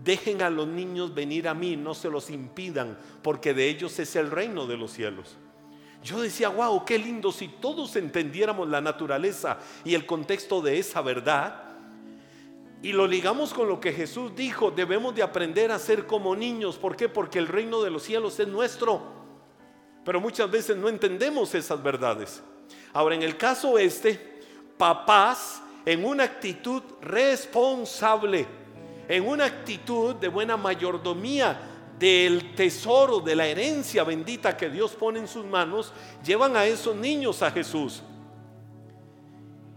dejen 0.03 0.41
a 0.41 0.49
los 0.49 0.67
niños 0.67 1.13
venir 1.13 1.47
a 1.47 1.53
mí, 1.53 1.77
no 1.77 1.93
se 1.93 2.09
los 2.09 2.31
impidan, 2.31 2.97
porque 3.21 3.53
de 3.53 3.69
ellos 3.69 3.99
es 3.99 4.15
el 4.15 4.31
reino 4.31 4.65
de 4.65 4.77
los 4.77 4.91
cielos. 4.91 5.37
Yo 6.03 6.21
decía, 6.21 6.49
wow, 6.49 6.83
qué 6.83 6.99
lindo 6.99 7.31
si 7.31 7.47
todos 7.47 7.95
entendiéramos 7.95 8.67
la 8.67 8.81
naturaleza 8.81 9.57
y 9.85 9.95
el 9.95 10.05
contexto 10.05 10.61
de 10.61 10.77
esa 10.77 11.01
verdad. 11.01 11.63
Y 12.81 12.91
lo 12.91 13.07
ligamos 13.07 13.53
con 13.53 13.69
lo 13.69 13.79
que 13.79 13.93
Jesús 13.93 14.35
dijo, 14.35 14.69
debemos 14.69 15.15
de 15.15 15.23
aprender 15.23 15.71
a 15.71 15.79
ser 15.79 16.05
como 16.05 16.35
niños. 16.35 16.77
¿Por 16.77 16.97
qué? 16.97 17.07
Porque 17.07 17.39
el 17.39 17.47
reino 17.47 17.81
de 17.81 17.89
los 17.89 18.03
cielos 18.03 18.37
es 18.39 18.47
nuestro. 18.49 19.01
Pero 20.03 20.19
muchas 20.19 20.51
veces 20.51 20.75
no 20.75 20.89
entendemos 20.89 21.55
esas 21.55 21.81
verdades. 21.81 22.43
Ahora, 22.91 23.15
en 23.15 23.23
el 23.23 23.37
caso 23.37 23.77
este, 23.77 24.41
papás 24.77 25.61
en 25.85 26.03
una 26.03 26.23
actitud 26.23 26.83
responsable, 27.01 28.45
en 29.07 29.25
una 29.25 29.45
actitud 29.45 30.15
de 30.15 30.27
buena 30.27 30.57
mayordomía, 30.57 31.72
del 32.03 32.53
tesoro, 32.53 33.21
de 33.21 33.33
la 33.33 33.47
herencia 33.47 34.03
bendita 34.03 34.57
que 34.57 34.69
Dios 34.69 34.91
pone 34.91 35.19
en 35.19 35.27
sus 35.29 35.45
manos, 35.45 35.93
llevan 36.21 36.57
a 36.57 36.65
esos 36.65 36.93
niños 36.97 37.41
a 37.41 37.49
Jesús. 37.49 38.03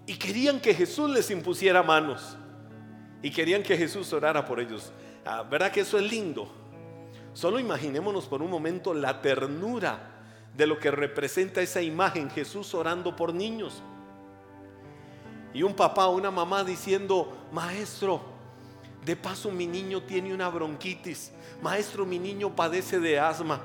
Y 0.06 0.16
querían 0.16 0.58
que 0.58 0.74
Jesús 0.74 1.08
les 1.08 1.30
impusiera 1.30 1.84
manos. 1.84 2.36
Y 3.22 3.30
querían 3.30 3.62
que 3.62 3.76
Jesús 3.76 4.12
orara 4.12 4.44
por 4.44 4.58
ellos. 4.58 4.90
Ah, 5.24 5.44
¿Verdad 5.48 5.70
que 5.70 5.82
eso 5.82 5.98
es 5.98 6.10
lindo? 6.10 6.50
Solo 7.32 7.60
imaginémonos 7.60 8.26
por 8.26 8.42
un 8.42 8.50
momento 8.50 8.92
la 8.92 9.22
ternura 9.22 10.10
de 10.52 10.66
lo 10.66 10.80
que 10.80 10.90
representa 10.90 11.60
esa 11.60 11.80
imagen, 11.80 12.28
Jesús 12.28 12.74
orando 12.74 13.14
por 13.14 13.32
niños. 13.34 13.84
Y 15.54 15.62
un 15.62 15.74
papá 15.74 16.08
o 16.08 16.16
una 16.16 16.32
mamá 16.32 16.64
diciendo, 16.64 17.46
maestro, 17.52 18.35
de 19.06 19.14
paso 19.14 19.52
mi 19.52 19.68
niño 19.68 20.02
tiene 20.02 20.34
una 20.34 20.48
bronquitis. 20.48 21.30
Maestro, 21.62 22.04
mi 22.04 22.18
niño 22.18 22.56
padece 22.56 22.98
de 22.98 23.20
asma. 23.20 23.62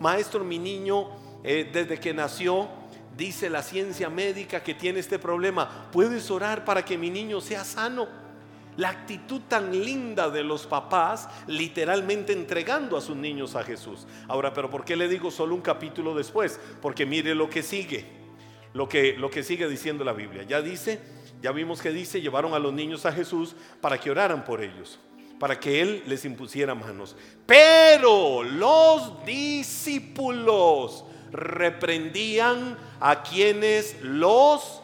Maestro, 0.00 0.42
mi 0.42 0.58
niño 0.58 1.10
eh, 1.44 1.68
desde 1.70 2.00
que 2.00 2.14
nació 2.14 2.66
dice 3.14 3.50
la 3.50 3.62
ciencia 3.62 4.08
médica 4.08 4.62
que 4.62 4.72
tiene 4.72 5.00
este 5.00 5.18
problema. 5.18 5.90
¿Puedes 5.92 6.30
orar 6.30 6.64
para 6.64 6.86
que 6.86 6.96
mi 6.96 7.10
niño 7.10 7.42
sea 7.42 7.66
sano? 7.66 8.08
La 8.78 8.88
actitud 8.88 9.42
tan 9.46 9.72
linda 9.72 10.30
de 10.30 10.42
los 10.42 10.66
papás 10.66 11.28
literalmente 11.46 12.32
entregando 12.32 12.96
a 12.96 13.02
sus 13.02 13.16
niños 13.16 13.56
a 13.56 13.64
Jesús. 13.64 14.06
Ahora, 14.26 14.54
pero 14.54 14.70
¿por 14.70 14.86
qué 14.86 14.96
le 14.96 15.06
digo 15.06 15.30
solo 15.30 15.54
un 15.54 15.60
capítulo 15.60 16.14
después? 16.14 16.58
Porque 16.80 17.04
mire 17.04 17.34
lo 17.34 17.50
que 17.50 17.62
sigue. 17.62 18.06
Lo 18.72 18.88
que, 18.88 19.18
lo 19.18 19.28
que 19.28 19.42
sigue 19.42 19.68
diciendo 19.68 20.02
la 20.02 20.14
Biblia. 20.14 20.44
Ya 20.44 20.62
dice 20.62 21.17
ya 21.40 21.52
vimos 21.52 21.80
que 21.80 21.90
dice, 21.90 22.20
llevaron 22.20 22.54
a 22.54 22.58
los 22.58 22.72
niños 22.72 23.06
a 23.06 23.12
Jesús 23.12 23.54
para 23.80 23.98
que 23.98 24.10
oraran 24.10 24.44
por 24.44 24.62
ellos, 24.62 24.98
para 25.38 25.58
que 25.58 25.80
Él 25.80 26.02
les 26.06 26.24
impusiera 26.24 26.74
manos. 26.74 27.16
Pero 27.46 28.42
los 28.42 29.24
discípulos 29.24 31.04
reprendían 31.30 32.76
a 33.00 33.22
quienes 33.22 33.96
los 34.02 34.82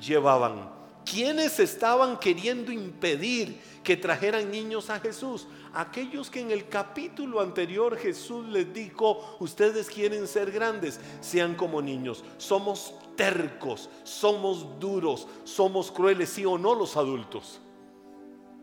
llevaban. 0.00 0.72
Quienes 1.04 1.60
estaban 1.60 2.18
queriendo 2.18 2.72
impedir 2.72 3.60
que 3.82 3.96
trajeran 3.96 4.50
niños 4.50 4.88
a 4.88 5.00
Jesús? 5.00 5.46
Aquellos 5.74 6.30
que 6.30 6.40
en 6.40 6.50
el 6.50 6.68
capítulo 6.68 7.40
anterior 7.40 7.98
Jesús 7.98 8.46
les 8.46 8.72
dijo, 8.72 9.36
ustedes 9.40 9.88
quieren 9.88 10.26
ser 10.26 10.50
grandes, 10.50 11.00
sean 11.20 11.56
como 11.56 11.82
niños. 11.82 12.24
Somos 12.38 12.94
tercos, 13.16 13.88
somos 14.02 14.78
duros, 14.78 15.26
somos 15.44 15.90
crueles, 15.90 16.30
sí 16.30 16.44
o 16.44 16.58
no 16.58 16.74
los 16.74 16.96
adultos. 16.96 17.60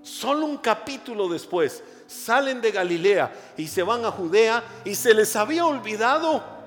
Solo 0.01 0.45
un 0.45 0.57
capítulo 0.57 1.29
después 1.29 1.83
salen 2.07 2.59
de 2.59 2.71
Galilea 2.71 3.53
y 3.57 3.67
se 3.67 3.83
van 3.83 4.03
a 4.03 4.11
Judea 4.11 4.63
y 4.83 4.95
se 4.95 5.13
les 5.13 5.35
había 5.35 5.65
olvidado 5.65 6.60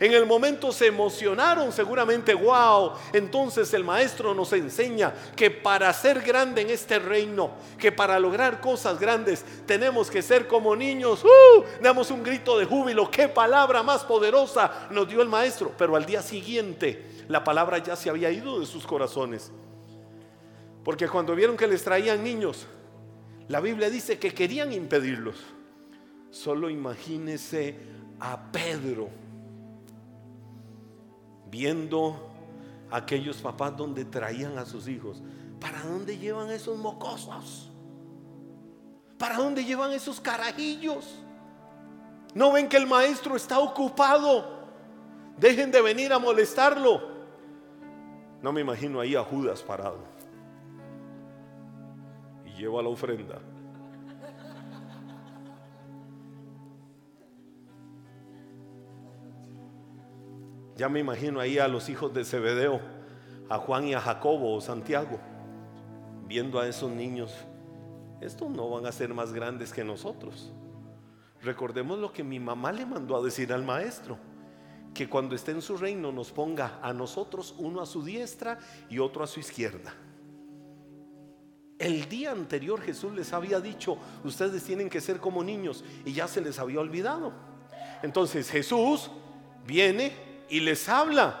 en 0.00 0.12
el 0.12 0.26
momento 0.26 0.70
se 0.70 0.86
emocionaron 0.86 1.72
seguramente, 1.72 2.32
wow. 2.32 2.92
Entonces 3.12 3.72
el 3.74 3.82
maestro 3.82 4.32
nos 4.32 4.52
enseña 4.52 5.12
que 5.34 5.50
para 5.50 5.92
ser 5.92 6.20
grande 6.20 6.62
en 6.62 6.70
este 6.70 7.00
reino, 7.00 7.50
que 7.78 7.90
para 7.90 8.20
lograr 8.20 8.60
cosas 8.60 9.00
grandes 9.00 9.44
tenemos 9.66 10.08
que 10.10 10.22
ser 10.22 10.46
como 10.46 10.76
niños. 10.76 11.24
¡Uh! 11.24 11.64
Damos 11.82 12.12
un 12.12 12.22
grito 12.22 12.56
de 12.58 12.64
júbilo. 12.64 13.10
Qué 13.10 13.28
palabra 13.28 13.82
más 13.82 14.04
poderosa 14.04 14.88
nos 14.90 15.08
dio 15.08 15.20
el 15.20 15.28
maestro. 15.28 15.72
Pero 15.76 15.96
al 15.96 16.06
día 16.06 16.22
siguiente 16.22 17.24
la 17.26 17.42
palabra 17.42 17.78
ya 17.78 17.96
se 17.96 18.08
había 18.08 18.30
ido 18.30 18.60
de 18.60 18.66
sus 18.66 18.86
corazones. 18.86 19.50
Porque 20.84 21.08
cuando 21.08 21.34
vieron 21.34 21.56
que 21.56 21.66
les 21.66 21.82
traían 21.82 22.22
niños, 22.22 22.66
la 23.48 23.60
Biblia 23.60 23.90
dice 23.90 24.18
que 24.18 24.32
querían 24.32 24.72
impedirlos. 24.72 25.36
Solo 26.30 26.70
imagínese 26.70 27.74
a 28.20 28.52
Pedro 28.52 29.27
viendo 31.50 32.28
aquellos 32.90 33.38
papás 33.38 33.76
donde 33.76 34.04
traían 34.04 34.58
a 34.58 34.64
sus 34.64 34.88
hijos. 34.88 35.22
¿Para 35.60 35.82
dónde 35.82 36.18
llevan 36.18 36.50
esos 36.50 36.78
mocosos? 36.78 37.70
¿Para 39.18 39.36
dónde 39.36 39.64
llevan 39.64 39.92
esos 39.92 40.20
carajillos? 40.20 41.22
¿No 42.34 42.52
ven 42.52 42.68
que 42.68 42.76
el 42.76 42.86
maestro 42.86 43.36
está 43.36 43.58
ocupado? 43.58 44.58
Dejen 45.36 45.70
de 45.70 45.82
venir 45.82 46.12
a 46.12 46.18
molestarlo. 46.18 47.00
No 48.42 48.52
me 48.52 48.60
imagino 48.60 49.00
ahí 49.00 49.16
a 49.16 49.24
Judas 49.24 49.62
parado. 49.62 49.98
Y 52.44 52.50
lleva 52.60 52.82
la 52.82 52.88
ofrenda. 52.88 53.40
Ya 60.78 60.88
me 60.88 61.00
imagino 61.00 61.40
ahí 61.40 61.58
a 61.58 61.66
los 61.66 61.88
hijos 61.88 62.14
de 62.14 62.24
Zebedeo, 62.24 62.80
a 63.48 63.58
Juan 63.58 63.88
y 63.88 63.94
a 63.94 64.00
Jacobo 64.00 64.54
o 64.54 64.60
Santiago, 64.60 65.18
viendo 66.28 66.60
a 66.60 66.68
esos 66.68 66.88
niños. 66.92 67.34
Estos 68.20 68.48
no 68.48 68.70
van 68.70 68.86
a 68.86 68.92
ser 68.92 69.12
más 69.12 69.32
grandes 69.32 69.72
que 69.72 69.82
nosotros. 69.82 70.52
Recordemos 71.42 71.98
lo 71.98 72.12
que 72.12 72.22
mi 72.22 72.38
mamá 72.38 72.70
le 72.70 72.86
mandó 72.86 73.16
a 73.16 73.22
decir 73.24 73.52
al 73.52 73.64
maestro, 73.64 74.18
que 74.94 75.08
cuando 75.08 75.34
esté 75.34 75.50
en 75.50 75.62
su 75.62 75.76
reino 75.76 76.12
nos 76.12 76.30
ponga 76.30 76.78
a 76.80 76.92
nosotros 76.92 77.56
uno 77.58 77.80
a 77.80 77.86
su 77.86 78.04
diestra 78.04 78.60
y 78.88 79.00
otro 79.00 79.24
a 79.24 79.26
su 79.26 79.40
izquierda. 79.40 79.92
El 81.76 82.08
día 82.08 82.30
anterior 82.30 82.80
Jesús 82.80 83.12
les 83.14 83.32
había 83.32 83.58
dicho, 83.58 83.98
ustedes 84.22 84.62
tienen 84.62 84.88
que 84.88 85.00
ser 85.00 85.18
como 85.18 85.42
niños 85.42 85.84
y 86.04 86.12
ya 86.12 86.28
se 86.28 86.40
les 86.40 86.60
había 86.60 86.78
olvidado. 86.78 87.32
Entonces 88.00 88.48
Jesús 88.48 89.10
viene 89.66 90.27
y 90.48 90.60
les 90.60 90.88
habla. 90.88 91.40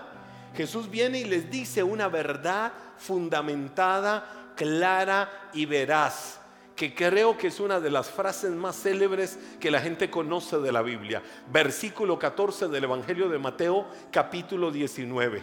Jesús 0.56 0.90
viene 0.90 1.20
y 1.20 1.24
les 1.24 1.50
dice 1.50 1.82
una 1.82 2.08
verdad 2.08 2.72
fundamentada, 2.96 4.52
clara 4.56 5.50
y 5.52 5.66
veraz, 5.66 6.40
que 6.74 6.94
creo 6.94 7.36
que 7.36 7.48
es 7.48 7.60
una 7.60 7.80
de 7.80 7.90
las 7.90 8.10
frases 8.10 8.50
más 8.50 8.76
célebres 8.76 9.38
que 9.60 9.70
la 9.70 9.80
gente 9.80 10.10
conoce 10.10 10.58
de 10.58 10.72
la 10.72 10.82
Biblia. 10.82 11.22
Versículo 11.50 12.18
14 12.18 12.68
del 12.68 12.84
Evangelio 12.84 13.28
de 13.28 13.38
Mateo, 13.38 13.86
capítulo 14.10 14.70
19. 14.70 15.42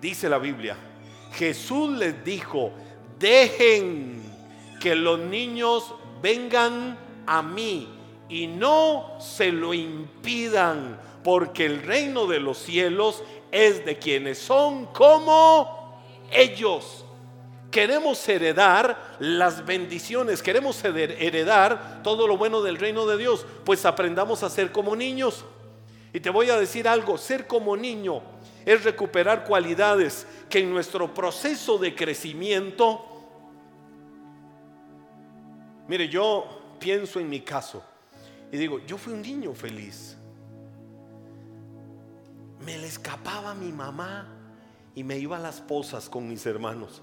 Dice 0.00 0.28
la 0.28 0.38
Biblia, 0.38 0.76
Jesús 1.32 1.90
les 1.96 2.24
dijo, 2.24 2.72
dejen 3.18 4.22
que 4.80 4.94
los 4.94 5.18
niños 5.18 5.94
vengan 6.22 6.98
a 7.26 7.42
mí 7.42 7.88
y 8.28 8.46
no 8.46 9.18
se 9.20 9.52
lo 9.52 9.74
impidan 9.74 10.98
porque 11.22 11.66
el 11.66 11.82
reino 11.82 12.26
de 12.26 12.40
los 12.40 12.58
cielos 12.58 13.22
es 13.50 13.84
de 13.84 13.98
quienes 13.98 14.38
son 14.38 14.86
como 14.86 16.00
ellos. 16.30 17.04
queremos 17.70 18.26
heredar 18.26 19.16
las 19.18 19.66
bendiciones, 19.66 20.42
queremos 20.42 20.82
heredar 20.84 22.00
todo 22.02 22.26
lo 22.26 22.38
bueno 22.38 22.62
del 22.62 22.78
reino 22.78 23.04
de 23.04 23.18
Dios, 23.18 23.44
pues 23.64 23.84
aprendamos 23.84 24.42
a 24.42 24.48
ser 24.48 24.72
como 24.72 24.96
niños. 24.96 25.44
Y 26.12 26.20
te 26.20 26.30
voy 26.30 26.48
a 26.48 26.58
decir 26.58 26.88
algo, 26.88 27.18
ser 27.18 27.46
como 27.46 27.76
niño 27.76 28.22
es 28.64 28.84
recuperar 28.84 29.44
cualidades 29.44 30.26
que 30.48 30.58
en 30.58 30.70
nuestro 30.70 31.12
proceso 31.14 31.78
de 31.78 31.94
crecimiento, 31.94 33.02
mire, 35.86 36.08
yo 36.08 36.76
pienso 36.78 37.20
en 37.20 37.28
mi 37.28 37.40
caso 37.40 37.82
y 38.52 38.56
digo, 38.56 38.80
yo 38.86 38.98
fui 38.98 39.12
un 39.12 39.22
niño 39.22 39.54
feliz. 39.54 40.16
Me 42.68 42.76
le 42.76 42.86
escapaba 42.86 43.54
mi 43.54 43.72
mamá 43.72 44.28
y 44.94 45.02
me 45.02 45.16
iba 45.16 45.38
a 45.38 45.40
las 45.40 45.62
posas 45.62 46.10
con 46.10 46.28
mis 46.28 46.44
hermanos. 46.44 47.00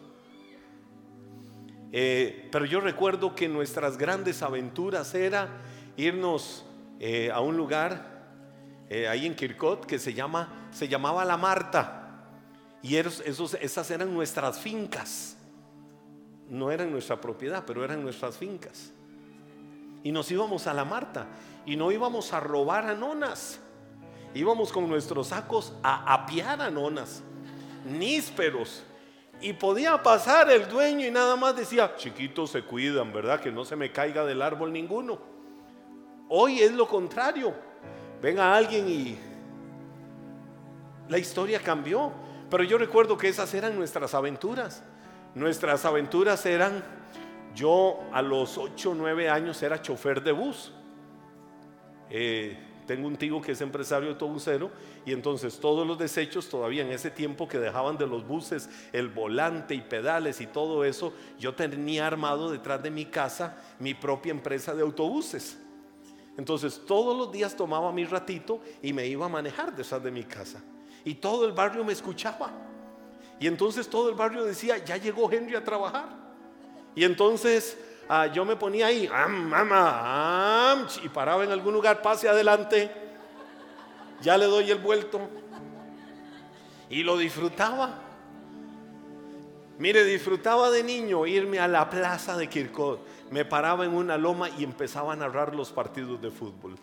Eh, 1.92 2.50
pero 2.52 2.66
yo 2.66 2.80
recuerdo 2.80 3.34
que 3.34 3.48
nuestras 3.48 3.98
grandes 3.98 4.44
aventuras 4.44 5.16
era 5.16 5.50
irnos 5.98 6.64
eh, 7.00 7.32
a 7.32 7.40
un 7.40 7.58
lugar 7.58 8.28
eh, 8.92 9.08
ahí 9.08 9.26
en 9.26 9.34
Kirkot 9.34 9.88
que 9.88 9.98
se, 9.98 10.14
llama, 10.14 10.70
se 10.70 10.88
llamaba 10.88 11.26
La 11.26 11.36
Marta. 11.36 12.28
Y 12.84 12.98
esas 12.98 13.90
eran 13.90 14.14
nuestras 14.14 14.60
fincas. 14.60 15.36
No 16.48 16.70
eran 16.70 16.92
nuestra 16.92 17.20
propiedad, 17.20 17.64
pero 17.66 17.84
eran 17.84 18.04
nuestras 18.04 18.38
fincas. 18.38 18.92
Y 20.04 20.12
nos 20.12 20.30
íbamos 20.30 20.68
a 20.68 20.76
La 20.76 20.86
Marta. 20.86 21.26
Y 21.66 21.76
no 21.76 21.92
íbamos 21.92 22.34
a 22.34 22.40
robar 22.40 22.86
a 22.86 22.94
nonas. 22.94 23.62
Íbamos 24.36 24.72
con 24.72 24.88
nuestros 24.88 25.28
sacos 25.28 25.74
a 25.82 26.14
apiar 26.14 26.62
a 26.62 26.70
nonas. 26.70 27.24
Nísperos 27.86 28.84
y 29.42 29.54
podía 29.54 30.02
pasar 30.02 30.50
el 30.52 30.68
dueño 30.68 31.08
y 31.08 31.12
nada 31.12 31.36
más 31.36 31.56
decía, 31.56 31.96
chiquitos 31.96 32.52
se 32.52 32.64
cuidan, 32.64 33.12
¿verdad? 33.14 33.40
Que 33.40 33.52
no 33.52 33.66
se 33.66 33.76
me 33.76 33.92
caiga 33.92 34.26
del 34.26 34.42
árbol 34.42 34.74
ninguno. 34.74 35.20
Hoy 36.30 36.62
es 36.62 36.72
lo 36.72 36.88
contrario. 36.88 37.54
Venga 38.22 38.56
alguien 38.56 38.90
y 38.90 39.18
la 41.08 41.18
historia 41.18 41.60
cambió. 41.60 42.12
Pero 42.50 42.64
yo 42.64 42.78
recuerdo 42.78 43.18
que 43.18 43.28
esas 43.28 43.54
eran 43.54 43.76
nuestras 43.76 44.14
aventuras. 44.14 44.84
Nuestras 45.34 45.86
aventuras 45.86 46.46
eran, 46.46 46.84
yo 47.54 48.00
a 48.12 48.22
los 48.22 48.58
8 48.58 48.92
o 48.92 48.96
9 48.96 49.30
años 49.30 49.62
era 49.64 49.82
chofer 49.82 50.22
de 50.22 50.32
bus. 50.32 50.74
Eh, 52.10 52.58
tengo 52.86 53.08
un 53.08 53.16
tío 53.16 53.42
que 53.42 53.54
es 53.54 53.62
empresario 53.62 54.10
autobusero 54.10 54.72
y 55.06 55.12
entonces 55.12 55.60
todos 55.60 55.88
los 55.88 55.98
desechos 55.98 56.48
todavía 56.50 56.84
en 56.84 56.92
ese 56.92 57.10
tiempo 57.10 57.48
que 57.48 57.60
dejaban 57.60 57.98
de 57.98 58.08
los 58.08 58.28
buses 58.28 58.70
el 58.94 59.10
volante 59.10 59.74
y 59.74 59.82
pedales 59.82 60.40
y 60.42 60.48
todo 60.48 60.86
eso, 60.86 61.14
yo 61.40 61.56
tenía 61.56 62.08
armado 62.08 62.52
detrás 62.52 62.82
de 62.84 62.92
mi 62.92 63.06
casa 63.06 63.58
mi 63.80 63.94
propia 63.94 64.32
empresa 64.32 64.74
de 64.74 64.84
autobuses. 64.84 65.58
Entonces 66.38 66.82
todos 66.86 67.18
los 67.18 67.32
días 67.32 67.56
tomaba 67.56 67.92
mi 67.92 68.06
ratito 68.06 68.62
y 68.82 68.94
me 68.94 69.08
iba 69.08 69.26
a 69.26 69.30
manejar 69.30 69.76
detrás 69.76 70.04
de 70.04 70.12
mi 70.12 70.24
casa. 70.24 70.62
Y 71.04 71.16
todo 71.16 71.46
el 71.46 71.54
barrio 71.54 71.84
me 71.84 71.94
escuchaba. 71.94 72.52
Y 73.40 73.48
entonces 73.48 73.90
todo 73.90 74.10
el 74.10 74.16
barrio 74.16 74.44
decía, 74.44 74.84
ya 74.84 74.98
llegó 74.98 75.32
Henry 75.32 75.56
a 75.56 75.64
trabajar. 75.64 76.10
Y 76.96 77.04
entonces 77.04 77.78
Ah, 78.08 78.28
yo 78.28 78.46
me 78.46 78.56
ponía 78.56 78.88
ahí, 78.88 79.10
y 81.04 81.10
paraba 81.10 81.44
en 81.44 81.52
algún 81.52 81.74
lugar, 81.74 82.02
pase 82.04 82.30
adelante, 82.30 82.92
ya 84.22 84.38
le 84.38 84.46
doy 84.46 84.70
el 84.70 84.78
vuelto. 84.78 85.22
Y 86.90 87.04
lo 87.04 87.18
disfrutaba. 87.18 88.02
Mire, 89.78 90.06
disfrutaba 90.06 90.70
de 90.70 90.84
niño 90.84 91.26
irme 91.26 91.60
a 91.60 91.68
la 91.68 91.90
plaza 91.90 92.38
de 92.38 92.48
Kirkot. 92.48 93.06
Me 93.32 93.44
paraba 93.44 93.86
en 93.86 93.94
una 93.94 94.18
loma 94.18 94.50
y 94.50 94.64
empezaba 94.64 95.14
a 95.14 95.16
narrar 95.16 95.56
los 95.56 95.72
partidos 95.72 96.22
de 96.22 96.30
fútbol. 96.30 96.76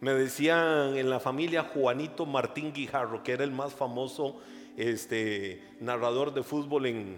Me 0.00 0.14
decían 0.14 0.96
en 0.96 1.10
la 1.10 1.20
familia 1.20 1.64
Juanito 1.64 2.26
Martín 2.26 2.72
Guijarro, 2.72 3.22
que 3.22 3.32
era 3.32 3.44
el 3.44 3.52
más 3.52 3.74
famoso 3.74 4.40
este, 4.76 5.62
narrador 5.80 6.32
de 6.32 6.42
fútbol 6.42 6.86
en, 6.86 7.16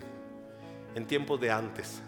en 0.94 1.06
tiempos 1.06 1.40
de 1.40 1.50
antes. 1.50 2.02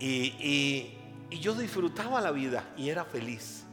Y, 0.00 0.94
yo 1.30 1.54
disfrutaba 1.54 2.20
la 2.20 2.30
vida 2.30 2.64
y 2.76 2.88
era 2.88 3.04
feliz. 3.04 3.64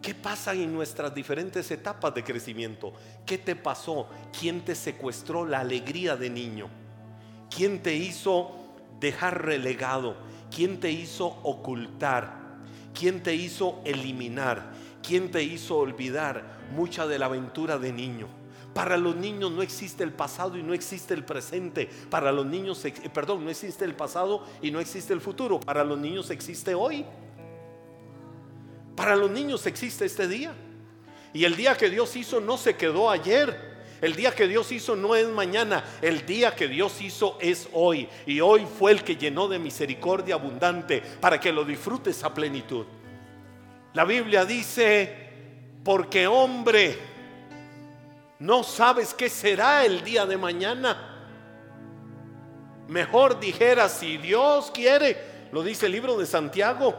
¿Qué 0.00 0.14
pasa 0.14 0.52
en 0.52 0.72
nuestras 0.72 1.14
diferentes 1.14 1.70
etapas 1.70 2.12
de 2.12 2.24
crecimiento? 2.24 2.92
¿Qué 3.24 3.38
te 3.38 3.54
pasó? 3.54 4.08
¿Quién 4.38 4.62
te 4.62 4.74
secuestró 4.74 5.46
la 5.46 5.60
alegría 5.60 6.16
de 6.16 6.28
niño? 6.28 6.68
¿Quién 7.54 7.82
te 7.82 7.94
hizo 7.94 8.50
dejar 8.98 9.44
relegado? 9.44 10.16
¿Quién 10.54 10.80
te 10.80 10.90
hizo 10.90 11.26
ocultar? 11.44 12.42
¿Quién 12.98 13.22
te 13.22 13.34
hizo 13.34 13.80
eliminar? 13.84 14.72
¿Quién 15.06 15.30
te 15.30 15.44
hizo 15.44 15.78
olvidar 15.78 16.58
mucha 16.74 17.06
de 17.06 17.20
la 17.20 17.26
aventura 17.26 17.78
de 17.78 17.92
niño? 17.92 18.41
Para 18.74 18.96
los 18.96 19.14
niños 19.16 19.52
no 19.52 19.60
existe 19.60 20.02
el 20.02 20.12
pasado 20.12 20.56
y 20.56 20.62
no 20.62 20.72
existe 20.72 21.12
el 21.12 21.24
presente. 21.24 21.88
Para 22.08 22.32
los 22.32 22.46
niños, 22.46 22.82
perdón, 23.12 23.44
no 23.44 23.50
existe 23.50 23.84
el 23.84 23.94
pasado 23.94 24.44
y 24.62 24.70
no 24.70 24.80
existe 24.80 25.12
el 25.12 25.20
futuro. 25.20 25.60
Para 25.60 25.84
los 25.84 25.98
niños 25.98 26.30
existe 26.30 26.74
hoy. 26.74 27.04
Para 28.96 29.14
los 29.14 29.30
niños 29.30 29.66
existe 29.66 30.06
este 30.06 30.26
día. 30.26 30.54
Y 31.34 31.44
el 31.44 31.56
día 31.56 31.76
que 31.76 31.90
Dios 31.90 32.16
hizo 32.16 32.40
no 32.40 32.56
se 32.56 32.76
quedó 32.76 33.10
ayer. 33.10 33.72
El 34.00 34.16
día 34.16 34.34
que 34.34 34.48
Dios 34.48 34.72
hizo 34.72 34.96
no 34.96 35.14
es 35.14 35.28
mañana, 35.28 35.84
el 36.02 36.26
día 36.26 36.56
que 36.56 36.66
Dios 36.66 37.00
hizo 37.00 37.38
es 37.40 37.68
hoy. 37.72 38.08
Y 38.26 38.40
hoy 38.40 38.66
fue 38.66 38.90
el 38.90 39.04
que 39.04 39.14
llenó 39.14 39.46
de 39.46 39.60
misericordia 39.60 40.34
abundante 40.34 41.00
para 41.20 41.38
que 41.38 41.52
lo 41.52 41.64
disfrutes 41.64 42.24
a 42.24 42.34
plenitud. 42.34 42.84
La 43.94 44.04
Biblia 44.04 44.44
dice, 44.44 45.14
porque 45.84 46.26
hombre 46.26 46.98
no 48.42 48.64
sabes 48.64 49.14
qué 49.14 49.30
será 49.30 49.84
el 49.84 50.02
día 50.02 50.26
de 50.26 50.36
mañana. 50.36 51.10
Mejor 52.88 53.38
dijera, 53.38 53.88
si 53.88 54.16
Dios 54.16 54.72
quiere, 54.72 55.16
lo 55.52 55.62
dice 55.62 55.86
el 55.86 55.92
libro 55.92 56.18
de 56.18 56.26
Santiago. 56.26 56.92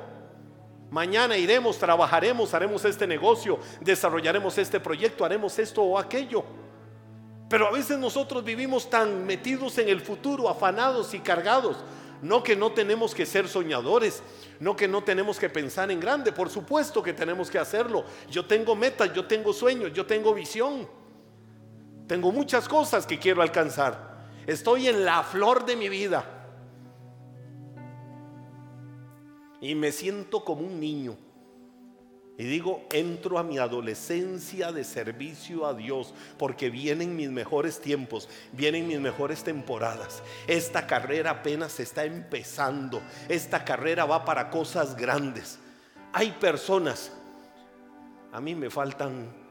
Mañana 0.90 1.36
iremos, 1.36 1.78
trabajaremos, 1.78 2.54
haremos 2.54 2.86
este 2.86 3.06
negocio, 3.06 3.60
desarrollaremos 3.82 4.58
este 4.58 4.80
proyecto, 4.80 5.26
haremos 5.26 5.60
esto 5.60 5.84
o 5.84 6.00
aquello. 6.00 6.46
Pero 7.50 7.68
a 7.68 7.72
veces 7.72 7.98
nosotros 7.98 8.42
vivimos 8.42 8.90
tan 8.90 9.26
metidos 9.26 9.78
en 9.80 9.90
el 9.90 10.00
futuro, 10.00 10.48
afanados 10.48 11.14
y 11.14 11.20
cargados. 11.20 11.76
No 12.22 12.42
que 12.42 12.56
no 12.56 12.72
tenemos 12.72 13.14
que 13.14 13.26
ser 13.26 13.50
soñadores, 13.50 14.24
no 14.62 14.78
que 14.78 14.88
no 14.88 15.04
tenemos 15.04 15.38
que 15.38 15.50
pensar 15.50 15.92
en 15.92 16.00
grande, 16.00 16.32
por 16.32 16.50
supuesto 16.50 17.04
que 17.04 17.12
tenemos 17.12 17.52
que 17.52 17.60
hacerlo. 17.60 18.06
Yo 18.32 18.46
tengo 18.46 18.78
metas, 18.78 19.14
yo 19.14 19.26
tengo 19.26 19.52
sueños, 19.52 19.92
yo 19.92 20.06
tengo 20.06 20.34
visión. 20.34 21.03
Tengo 22.08 22.32
muchas 22.32 22.68
cosas 22.68 23.06
que 23.06 23.20
quiero 23.20 23.42
alcanzar. 23.42 24.14
Estoy 24.46 24.88
en 24.88 25.06
la 25.06 25.24
flor 25.24 25.66
de 25.66 25.76
mi 25.76 25.90
vida. 25.90 26.26
Y 29.62 29.76
me 29.76 29.92
siento 29.92 30.44
como 30.44 30.62
un 30.62 30.80
niño. 30.80 31.18
Y 32.38 32.46
digo, 32.46 32.88
entro 32.92 33.38
a 33.38 33.44
mi 33.44 33.60
adolescencia 33.60 34.72
de 34.72 34.84
servicio 34.84 35.68
a 35.68 35.76
Dios, 35.76 36.16
porque 36.38 36.72
vienen 36.72 37.16
mis 37.16 37.30
mejores 37.30 37.80
tiempos, 37.80 38.28
vienen 38.52 38.88
mis 38.88 39.00
mejores 39.00 39.44
temporadas. 39.44 40.24
Esta 40.48 40.88
carrera 40.88 41.30
apenas 41.30 41.80
está 41.80 42.06
empezando. 42.06 43.02
Esta 43.30 43.64
carrera 43.64 44.06
va 44.06 44.26
para 44.26 44.50
cosas 44.50 44.98
grandes. 44.98 45.60
Hay 46.12 46.32
personas, 46.32 47.12
a 48.32 48.42
mí 48.42 48.56
me 48.56 48.70
faltan 48.70 49.43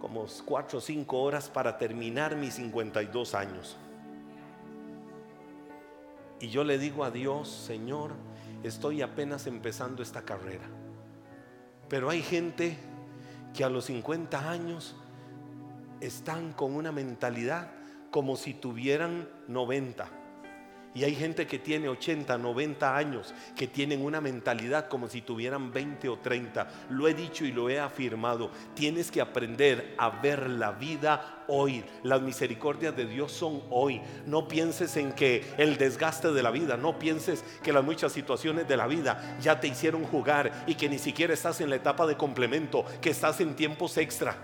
como 0.00 0.26
cuatro 0.44 0.78
o 0.78 0.80
cinco 0.80 1.22
horas 1.22 1.48
para 1.48 1.78
terminar 1.78 2.36
mis 2.36 2.54
52 2.54 3.34
años. 3.34 3.76
Y 6.40 6.48
yo 6.48 6.64
le 6.64 6.78
digo 6.78 7.04
a 7.04 7.10
Dios, 7.10 7.48
Señor, 7.48 8.12
estoy 8.62 9.02
apenas 9.02 9.46
empezando 9.46 10.02
esta 10.02 10.22
carrera. 10.22 10.66
Pero 11.88 12.10
hay 12.10 12.22
gente 12.22 12.76
que 13.54 13.64
a 13.64 13.68
los 13.68 13.86
50 13.86 14.50
años 14.50 14.94
están 16.00 16.52
con 16.52 16.74
una 16.74 16.92
mentalidad 16.92 17.72
como 18.10 18.36
si 18.36 18.54
tuvieran 18.54 19.28
90. 19.48 20.17
Y 20.98 21.04
hay 21.04 21.14
gente 21.14 21.46
que 21.46 21.60
tiene 21.60 21.88
80, 21.88 22.36
90 22.38 22.96
años, 22.96 23.32
que 23.54 23.68
tienen 23.68 24.04
una 24.04 24.20
mentalidad 24.20 24.88
como 24.88 25.08
si 25.08 25.22
tuvieran 25.22 25.72
20 25.72 26.08
o 26.08 26.18
30. 26.18 26.68
Lo 26.90 27.06
he 27.06 27.14
dicho 27.14 27.44
y 27.44 27.52
lo 27.52 27.70
he 27.70 27.78
afirmado. 27.78 28.50
Tienes 28.74 29.12
que 29.12 29.20
aprender 29.20 29.94
a 29.96 30.10
ver 30.10 30.50
la 30.50 30.72
vida 30.72 31.44
hoy. 31.46 31.84
Las 32.02 32.20
misericordias 32.20 32.96
de 32.96 33.06
Dios 33.06 33.30
son 33.30 33.62
hoy. 33.70 34.00
No 34.26 34.48
pienses 34.48 34.96
en 34.96 35.12
que 35.12 35.44
el 35.56 35.78
desgaste 35.78 36.32
de 36.32 36.42
la 36.42 36.50
vida, 36.50 36.76
no 36.76 36.98
pienses 36.98 37.44
que 37.62 37.72
las 37.72 37.84
muchas 37.84 38.10
situaciones 38.10 38.66
de 38.66 38.76
la 38.76 38.88
vida 38.88 39.38
ya 39.40 39.60
te 39.60 39.68
hicieron 39.68 40.02
jugar 40.02 40.64
y 40.66 40.74
que 40.74 40.88
ni 40.88 40.98
siquiera 40.98 41.32
estás 41.32 41.60
en 41.60 41.70
la 41.70 41.76
etapa 41.76 42.08
de 42.08 42.16
complemento, 42.16 42.84
que 43.00 43.10
estás 43.10 43.40
en 43.40 43.54
tiempos 43.54 43.96
extra. 43.98 44.36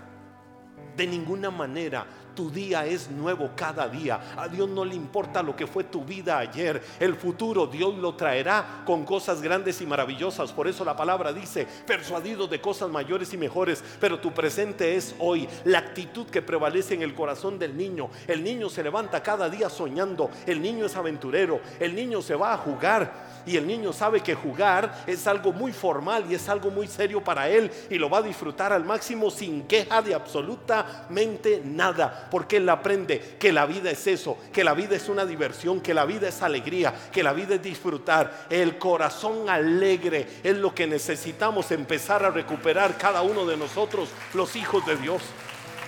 De 0.95 1.05
ninguna 1.05 1.51
manera 1.51 2.07
Tu 2.35 2.51
día 2.51 2.85
es 2.85 3.09
nuevo 3.09 3.51
cada 3.55 3.87
día. 3.87 4.19
A 4.35 4.47
Dios 4.47 4.69
no 4.69 4.83
le 4.83 4.95
importa 4.95 5.41
lo 5.41 5.55
que 5.55 5.67
fue 5.67 5.85
tu 5.85 6.03
vida 6.03 6.37
ayer. 6.37 6.83
El 6.99 7.15
futuro 7.15 7.65
Dios 7.67 7.95
lo 7.95 8.15
traerá 8.15 8.83
con 8.85 9.05
cosas 9.05 9.41
grandes 9.41 9.79
y 9.81 9.85
maravillosas. 9.85 10.51
Por 10.51 10.67
eso 10.67 10.83
la 10.83 10.95
palabra 10.95 11.31
dice, 11.31 11.65
persuadido 11.87 12.47
de 12.47 12.59
cosas 12.59 12.89
mayores 12.89 13.33
y 13.33 13.37
mejores. 13.37 13.83
Pero 13.99 14.19
tu 14.19 14.33
presente 14.33 14.95
es 14.95 15.15
hoy. 15.19 15.47
La 15.63 15.79
actitud 15.79 16.27
que 16.27 16.41
prevalece 16.41 16.93
en 16.93 17.01
el 17.01 17.15
corazón 17.15 17.57
del 17.57 17.77
niño. 17.77 18.09
El 18.27 18.43
niño 18.43 18.69
se 18.69 18.83
levanta 18.83 19.23
cada 19.23 19.49
día 19.49 19.69
soñando. 19.69 20.29
El 20.45 20.61
niño 20.61 20.85
es 20.87 20.95
aventurero. 20.95 21.61
El 21.79 21.95
niño 21.95 22.21
se 22.21 22.35
va 22.35 22.53
a 22.53 22.57
jugar 22.57 23.35
y 23.45 23.57
el 23.57 23.67
niño 23.67 23.93
sabe 23.93 24.21
que 24.21 24.35
jugar 24.35 25.03
es 25.05 25.27
algo 25.27 25.53
muy 25.53 25.71
formal 25.71 26.25
y 26.29 26.35
es 26.35 26.49
algo 26.49 26.69
muy 26.71 26.87
serio 26.87 27.23
para 27.23 27.47
él 27.47 27.71
y 27.89 27.97
lo 27.97 28.09
va 28.09 28.19
a 28.19 28.23
disfrutar 28.23 28.73
al 28.73 28.83
máximo 28.83 29.29
sin 29.29 29.63
queja 29.67 30.01
de 30.01 30.15
absolutamente 30.15 31.61
nada, 31.63 32.24
porque 32.29 32.57
él 32.57 32.69
aprende 32.69 33.37
que 33.39 33.51
la 33.51 33.65
vida 33.65 33.91
es 33.91 34.07
eso, 34.07 34.37
que 34.51 34.63
la 34.63 34.73
vida 34.73 34.95
es 34.95 35.09
una 35.09 35.25
diversión, 35.25 35.81
que 35.81 35.93
la 35.93 36.05
vida 36.05 36.27
es 36.27 36.41
alegría, 36.41 36.93
que 37.11 37.23
la 37.23 37.33
vida 37.33 37.55
es 37.55 37.61
disfrutar. 37.61 38.47
El 38.49 38.77
corazón 38.77 39.49
alegre 39.49 40.27
es 40.43 40.57
lo 40.57 40.73
que 40.73 40.87
necesitamos 40.87 41.71
empezar 41.71 42.23
a 42.23 42.29
recuperar 42.29 42.97
cada 42.97 43.21
uno 43.21 43.45
de 43.45 43.57
nosotros, 43.57 44.09
los 44.33 44.55
hijos 44.55 44.85
de 44.85 44.97
Dios, 44.97 45.21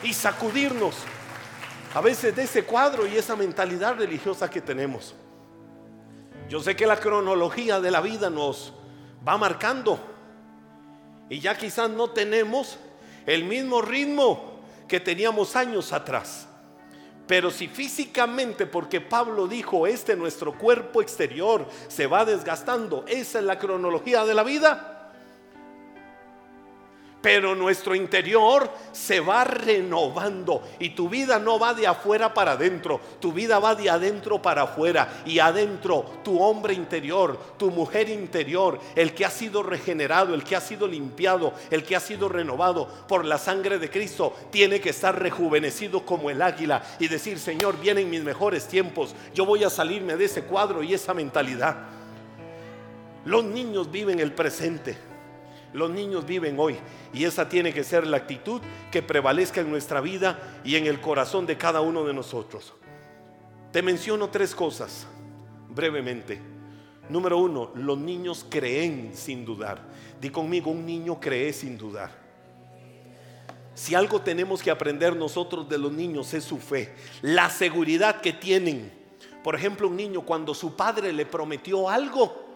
y 0.04 0.14
sacudirnos 0.14 0.96
a 1.94 2.02
veces 2.02 2.36
de 2.36 2.44
ese 2.44 2.64
cuadro 2.64 3.08
y 3.08 3.16
esa 3.16 3.36
mentalidad 3.36 3.96
religiosa 3.96 4.50
que 4.50 4.62
tenemos. 4.62 5.16
Yo 6.50 6.60
sé 6.62 6.76
que 6.76 6.88
la 6.88 7.00
cronología 7.00 7.80
de 7.82 7.92
la 7.92 8.02
vida 8.02 8.30
nos 8.30 8.74
va 9.28 9.38
marcando 9.38 10.00
y 11.30 11.40
ya 11.40 11.58
quizás 11.58 11.90
no 11.90 12.10
tenemos 12.12 12.78
el 13.26 13.44
mismo 13.44 13.82
ritmo 13.82 14.57
que 14.88 15.00
teníamos 15.00 15.56
años 15.56 15.94
atrás. 15.94 16.48
Pero 17.28 17.52
si 17.52 17.68
físicamente, 17.68 18.66
porque 18.66 19.02
Pablo 19.02 19.48
dijo, 19.48 19.86
este 19.86 20.16
nuestro 20.16 20.58
cuerpo 20.58 21.02
exterior 21.02 21.68
se 21.90 22.08
va 22.08 22.24
desgastando, 22.24 23.04
esa 23.08 23.40
es 23.40 23.46
la 23.46 23.60
cronología 23.60 24.24
de 24.24 24.34
la 24.34 24.44
vida, 24.44 24.97
pero 27.28 27.56
nuestro 27.56 27.94
interior 27.94 28.72
se 28.94 29.20
va 29.20 29.44
renovando 29.44 30.64
y 30.80 30.92
tu 30.92 31.10
vida 31.10 31.40
no 31.40 31.60
va 31.60 31.74
de 31.74 31.86
afuera 31.86 32.34
para 32.34 32.54
adentro, 32.54 33.02
tu 33.20 33.34
vida 33.34 33.60
va 33.60 33.76
de 33.76 33.90
adentro 33.90 34.42
para 34.42 34.62
afuera 34.62 35.24
y 35.26 35.40
adentro 35.40 36.06
tu 36.24 36.42
hombre 36.42 36.74
interior, 36.74 37.38
tu 37.58 37.70
mujer 37.70 38.08
interior, 38.08 38.80
el 38.96 39.14
que 39.14 39.26
ha 39.26 39.30
sido 39.30 39.62
regenerado, 39.62 40.34
el 40.34 40.46
que 40.46 40.56
ha 40.56 40.62
sido 40.62 40.88
limpiado, 40.88 41.54
el 41.70 41.84
que 41.84 41.98
ha 41.98 42.00
sido 42.00 42.30
renovado 42.30 42.88
por 43.10 43.26
la 43.26 43.38
sangre 43.38 43.78
de 43.78 43.90
Cristo, 43.90 44.34
tiene 44.50 44.80
que 44.80 44.92
estar 44.92 45.22
rejuvenecido 45.22 46.06
como 46.06 46.30
el 46.30 46.42
águila 46.42 46.82
y 46.98 47.10
decir, 47.10 47.40
Señor, 47.40 47.78
vienen 47.78 48.10
mis 48.10 48.24
mejores 48.24 48.70
tiempos, 48.70 49.14
yo 49.36 49.46
voy 49.46 49.66
a 49.66 49.70
salirme 49.70 50.16
de 50.16 50.24
ese 50.24 50.44
cuadro 50.44 50.82
y 50.82 50.94
esa 50.94 51.14
mentalidad. 51.14 51.76
Los 53.26 53.44
niños 53.44 53.92
viven 53.92 54.22
el 54.22 54.32
presente. 54.32 55.07
Los 55.74 55.92
niños 55.92 56.26
viven 56.26 56.58
hoy 56.60 56.78
y 57.14 57.26
esa 57.26 57.50
tiene 57.50 57.74
que 57.74 57.84
ser 57.84 58.08
la 58.08 58.18
actitud 58.18 58.62
que 58.92 59.02
prevalezca 59.02 59.62
en 59.62 59.70
nuestra 59.70 60.02
vida 60.02 60.60
y 60.64 60.76
en 60.76 60.88
el 60.88 61.02
corazón 61.02 61.46
de 61.46 61.58
cada 61.58 61.82
uno 61.82 62.04
de 62.06 62.14
nosotros. 62.14 62.74
Te 63.72 63.82
menciono 63.82 64.30
tres 64.30 64.56
cosas 64.56 65.08
brevemente. 65.70 66.40
Número 67.10 67.38
uno, 67.38 67.72
los 67.76 67.98
niños 67.98 68.46
creen 68.50 69.12
sin 69.14 69.46
dudar. 69.46 69.82
Di 70.20 70.30
conmigo, 70.30 70.72
un 70.72 70.86
niño 70.86 71.20
cree 71.20 71.54
sin 71.54 71.78
dudar. 71.78 72.12
Si 73.76 73.94
algo 73.94 74.22
tenemos 74.22 74.64
que 74.64 74.72
aprender 74.72 75.16
nosotros 75.16 75.70
de 75.70 75.78
los 75.78 75.92
niños 75.92 76.34
es 76.34 76.44
su 76.44 76.58
fe, 76.58 76.96
la 77.22 77.50
seguridad 77.50 78.22
que 78.22 78.34
tienen. 78.34 78.92
Por 79.44 79.54
ejemplo, 79.54 79.88
un 79.88 79.96
niño 79.96 80.22
cuando 80.26 80.56
su 80.56 80.76
padre 80.76 81.14
le 81.14 81.26
prometió 81.26 81.88
algo, 81.88 82.47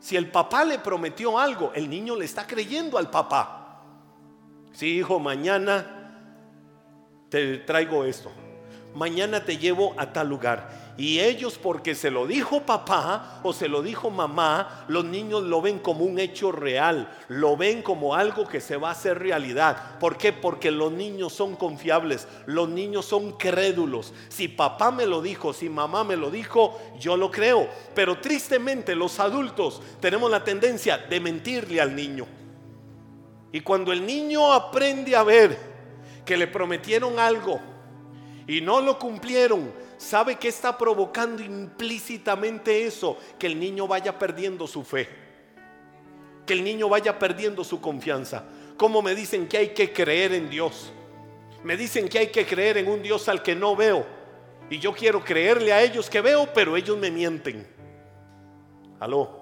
si 0.00 0.16
el 0.16 0.30
papá 0.30 0.64
le 0.64 0.78
prometió 0.78 1.38
algo, 1.38 1.72
el 1.74 1.88
niño 1.88 2.16
le 2.16 2.24
está 2.24 2.46
creyendo 2.46 2.96
al 2.96 3.10
papá. 3.10 3.82
Si 4.72 4.96
hijo, 4.96 5.20
mañana 5.20 5.86
te 7.28 7.58
traigo 7.58 8.04
esto. 8.04 8.32
Mañana 8.94 9.44
te 9.44 9.58
llevo 9.58 9.94
a 9.98 10.12
tal 10.12 10.28
lugar. 10.28 10.70
Y 11.00 11.18
ellos 11.18 11.56
porque 11.56 11.94
se 11.94 12.10
lo 12.10 12.26
dijo 12.26 12.60
papá 12.60 13.40
o 13.42 13.54
se 13.54 13.68
lo 13.68 13.80
dijo 13.80 14.10
mamá, 14.10 14.84
los 14.86 15.02
niños 15.02 15.42
lo 15.44 15.62
ven 15.62 15.78
como 15.78 16.04
un 16.04 16.18
hecho 16.18 16.52
real, 16.52 17.10
lo 17.28 17.56
ven 17.56 17.80
como 17.80 18.14
algo 18.14 18.46
que 18.46 18.60
se 18.60 18.76
va 18.76 18.88
a 18.88 18.92
hacer 18.92 19.18
realidad. 19.18 19.98
¿Por 19.98 20.18
qué? 20.18 20.34
Porque 20.34 20.70
los 20.70 20.92
niños 20.92 21.32
son 21.32 21.56
confiables, 21.56 22.28
los 22.44 22.68
niños 22.68 23.06
son 23.06 23.32
crédulos. 23.38 24.12
Si 24.28 24.46
papá 24.46 24.90
me 24.90 25.06
lo 25.06 25.22
dijo, 25.22 25.54
si 25.54 25.70
mamá 25.70 26.04
me 26.04 26.16
lo 26.16 26.30
dijo, 26.30 26.78
yo 26.98 27.16
lo 27.16 27.30
creo. 27.30 27.66
Pero 27.94 28.18
tristemente 28.18 28.94
los 28.94 29.20
adultos 29.20 29.80
tenemos 30.00 30.30
la 30.30 30.44
tendencia 30.44 30.98
de 30.98 31.18
mentirle 31.18 31.80
al 31.80 31.96
niño. 31.96 32.26
Y 33.52 33.60
cuando 33.60 33.90
el 33.90 34.04
niño 34.04 34.52
aprende 34.52 35.16
a 35.16 35.22
ver 35.22 35.58
que 36.26 36.36
le 36.36 36.46
prometieron 36.46 37.18
algo 37.18 37.58
y 38.46 38.60
no 38.60 38.82
lo 38.82 38.98
cumplieron, 38.98 39.88
¿Sabe 40.00 40.36
qué 40.36 40.48
está 40.48 40.78
provocando 40.78 41.42
implícitamente 41.42 42.86
eso? 42.86 43.18
Que 43.38 43.46
el 43.46 43.60
niño 43.60 43.86
vaya 43.86 44.18
perdiendo 44.18 44.66
su 44.66 44.82
fe. 44.82 45.06
Que 46.46 46.54
el 46.54 46.64
niño 46.64 46.88
vaya 46.88 47.18
perdiendo 47.18 47.62
su 47.62 47.82
confianza. 47.82 48.44
¿Cómo 48.78 49.02
me 49.02 49.14
dicen 49.14 49.46
que 49.46 49.58
hay 49.58 49.68
que 49.68 49.92
creer 49.92 50.32
en 50.32 50.48
Dios? 50.48 50.90
Me 51.62 51.76
dicen 51.76 52.08
que 52.08 52.18
hay 52.18 52.28
que 52.28 52.46
creer 52.46 52.78
en 52.78 52.88
un 52.88 53.02
Dios 53.02 53.28
al 53.28 53.42
que 53.42 53.54
no 53.54 53.76
veo. 53.76 54.06
Y 54.70 54.78
yo 54.78 54.94
quiero 54.94 55.22
creerle 55.22 55.70
a 55.70 55.82
ellos 55.82 56.08
que 56.08 56.22
veo, 56.22 56.48
pero 56.54 56.78
ellos 56.78 56.96
me 56.96 57.10
mienten. 57.10 57.66
Aló. 59.00 59.38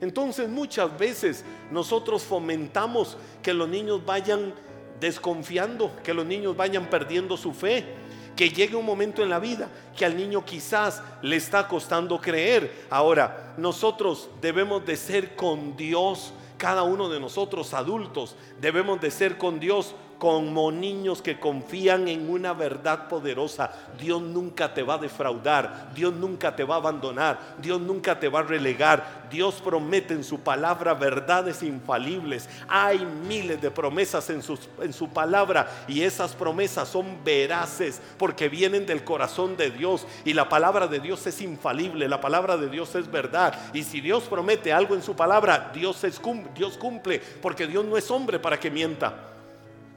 Entonces 0.00 0.48
muchas 0.48 0.98
veces 0.98 1.44
nosotros 1.70 2.24
fomentamos 2.24 3.16
que 3.40 3.54
los 3.54 3.68
niños 3.68 4.04
vayan 4.04 4.52
desconfiando, 4.98 5.92
que 6.02 6.12
los 6.12 6.26
niños 6.26 6.56
vayan 6.56 6.90
perdiendo 6.90 7.36
su 7.36 7.52
fe 7.52 8.07
que 8.38 8.50
llegue 8.50 8.76
un 8.76 8.86
momento 8.86 9.20
en 9.24 9.30
la 9.30 9.40
vida 9.40 9.68
que 9.96 10.04
al 10.04 10.16
niño 10.16 10.44
quizás 10.44 11.02
le 11.22 11.34
está 11.34 11.66
costando 11.66 12.20
creer. 12.20 12.86
Ahora, 12.88 13.54
nosotros 13.56 14.28
debemos 14.40 14.86
de 14.86 14.96
ser 14.96 15.34
con 15.34 15.76
Dios, 15.76 16.32
cada 16.56 16.84
uno 16.84 17.08
de 17.08 17.18
nosotros 17.18 17.74
adultos, 17.74 18.36
debemos 18.60 19.00
de 19.00 19.10
ser 19.10 19.38
con 19.38 19.58
Dios 19.58 19.96
como 20.18 20.72
niños 20.72 21.22
que 21.22 21.38
confían 21.38 22.08
en 22.08 22.28
una 22.28 22.52
verdad 22.52 23.08
poderosa. 23.08 23.70
Dios 23.98 24.20
nunca 24.20 24.74
te 24.74 24.82
va 24.82 24.94
a 24.94 24.98
defraudar, 24.98 25.90
Dios 25.94 26.12
nunca 26.12 26.56
te 26.56 26.64
va 26.64 26.74
a 26.74 26.78
abandonar, 26.78 27.38
Dios 27.58 27.80
nunca 27.80 28.18
te 28.18 28.28
va 28.28 28.40
a 28.40 28.44
relegar. 28.44 29.28
Dios 29.30 29.56
promete 29.62 30.14
en 30.14 30.24
su 30.24 30.40
palabra 30.40 30.94
verdades 30.94 31.62
infalibles. 31.62 32.48
Hay 32.66 33.04
miles 33.04 33.60
de 33.60 33.70
promesas 33.70 34.28
en, 34.30 34.42
en 34.82 34.92
su 34.92 35.08
palabra 35.10 35.84
y 35.86 36.02
esas 36.02 36.34
promesas 36.34 36.88
son 36.88 37.22
veraces 37.24 38.00
porque 38.16 38.48
vienen 38.48 38.86
del 38.86 39.04
corazón 39.04 39.56
de 39.56 39.70
Dios 39.70 40.06
y 40.24 40.32
la 40.32 40.48
palabra 40.48 40.88
de 40.88 40.98
Dios 40.98 41.26
es 41.26 41.40
infalible, 41.42 42.08
la 42.08 42.20
palabra 42.20 42.56
de 42.56 42.68
Dios 42.68 42.94
es 42.94 43.10
verdad. 43.10 43.54
Y 43.72 43.84
si 43.84 44.00
Dios 44.00 44.24
promete 44.24 44.72
algo 44.72 44.94
en 44.94 45.02
su 45.02 45.14
palabra, 45.14 45.70
Dios, 45.72 46.02
es, 46.04 46.20
Dios 46.54 46.76
cumple 46.76 47.20
porque 47.40 47.66
Dios 47.66 47.84
no 47.84 47.96
es 47.96 48.10
hombre 48.10 48.38
para 48.38 48.58
que 48.58 48.70
mienta. 48.70 49.37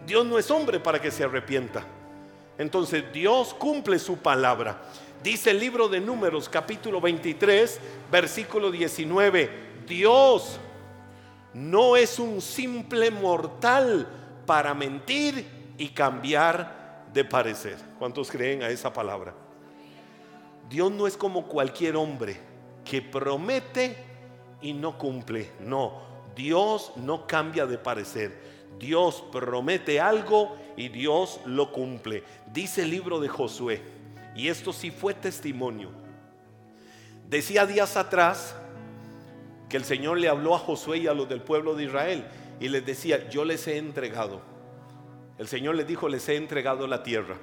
Dios 0.05 0.25
no 0.25 0.37
es 0.37 0.49
hombre 0.51 0.79
para 0.79 1.01
que 1.01 1.11
se 1.11 1.23
arrepienta. 1.23 1.85
Entonces 2.57 3.03
Dios 3.13 3.53
cumple 3.53 3.99
su 3.99 4.17
palabra. 4.17 4.81
Dice 5.23 5.51
el 5.51 5.59
libro 5.59 5.87
de 5.87 5.99
números 5.99 6.49
capítulo 6.49 6.99
23, 6.99 7.79
versículo 8.11 8.71
19, 8.71 9.49
Dios 9.87 10.59
no 11.53 11.95
es 11.95 12.17
un 12.17 12.41
simple 12.41 13.11
mortal 13.11 14.07
para 14.45 14.73
mentir 14.73 15.73
y 15.77 15.89
cambiar 15.89 17.05
de 17.13 17.23
parecer. 17.25 17.77
¿Cuántos 17.99 18.31
creen 18.31 18.63
a 18.63 18.69
esa 18.69 18.91
palabra? 18.91 19.33
Dios 20.69 20.91
no 20.91 21.05
es 21.05 21.17
como 21.17 21.47
cualquier 21.47 21.95
hombre 21.97 22.39
que 22.85 23.01
promete 23.01 23.97
y 24.61 24.73
no 24.73 24.97
cumple. 24.97 25.51
No, 25.59 26.01
Dios 26.35 26.93
no 26.95 27.27
cambia 27.27 27.65
de 27.65 27.77
parecer. 27.77 28.60
Dios 28.79 29.23
promete 29.31 29.99
algo 29.99 30.57
y 30.77 30.89
Dios 30.89 31.39
lo 31.45 31.71
cumple. 31.71 32.23
Dice 32.51 32.83
el 32.83 32.89
libro 32.89 33.19
de 33.19 33.29
Josué, 33.29 33.81
y 34.35 34.47
esto 34.47 34.73
sí 34.73 34.91
fue 34.91 35.13
testimonio. 35.13 35.89
Decía 37.29 37.65
días 37.65 37.95
atrás 37.97 38.55
que 39.69 39.77
el 39.77 39.85
Señor 39.85 40.17
le 40.17 40.27
habló 40.27 40.55
a 40.55 40.59
Josué 40.59 40.97
y 40.97 41.07
a 41.07 41.13
los 41.13 41.29
del 41.29 41.41
pueblo 41.41 41.75
de 41.75 41.85
Israel 41.85 42.25
y 42.59 42.67
les 42.67 42.85
decía, 42.85 43.29
yo 43.29 43.45
les 43.45 43.67
he 43.67 43.77
entregado. 43.77 44.41
El 45.37 45.47
Señor 45.47 45.75
les 45.75 45.87
dijo, 45.87 46.09
les 46.09 46.27
he 46.27 46.35
entregado 46.35 46.87
la 46.87 47.03
tierra. 47.03 47.37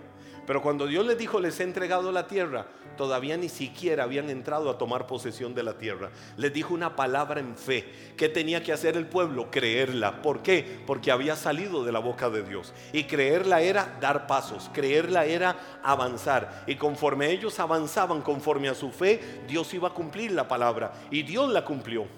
Pero 0.47 0.63
cuando 0.63 0.87
Dios 0.87 1.07
les 1.07 1.19
dijo, 1.19 1.41
les 1.41 1.59
he 1.61 1.65
entregado 1.65 2.13
la 2.13 2.27
tierra, 2.27 2.67
todavía 2.99 3.39
ni 3.39 3.49
siquiera 3.49 4.05
habían 4.05 4.29
entrado 4.29 4.69
a 4.69 4.77
tomar 4.77 5.07
posesión 5.07 5.55
de 5.55 5.63
la 5.63 5.79
tierra. 5.79 6.11
Les 6.37 6.53
dijo 6.53 6.75
una 6.75 6.95
palabra 6.95 7.41
en 7.41 7.57
fe. 7.57 7.89
¿Qué 8.19 8.29
tenía 8.29 8.63
que 8.63 8.75
hacer 8.75 8.99
el 8.99 9.07
pueblo? 9.07 9.51
Creerla. 9.51 10.21
¿Por 10.21 10.43
qué? 10.43 10.83
Porque 10.87 11.11
había 11.11 11.35
salido 11.37 11.85
de 11.85 11.93
la 11.93 12.01
boca 12.01 12.29
de 12.29 12.43
Dios. 12.43 12.75
Y 12.93 13.05
creerla 13.05 13.63
era 13.63 13.97
dar 14.01 14.27
pasos, 14.27 14.69
creerla 14.75 15.25
era 15.25 15.57
avanzar. 15.83 16.65
Y 16.67 16.75
conforme 16.75 17.31
ellos 17.31 17.59
avanzaban, 17.59 18.21
conforme 18.21 18.69
a 18.69 18.75
su 18.75 18.91
fe, 18.91 19.43
Dios 19.49 19.73
iba 19.73 19.89
a 19.89 19.95
cumplir 19.95 20.33
la 20.33 20.47
palabra. 20.47 20.93
Y 21.11 21.23
Dios 21.23 21.51
la 21.51 21.65
cumplió 21.65 22.18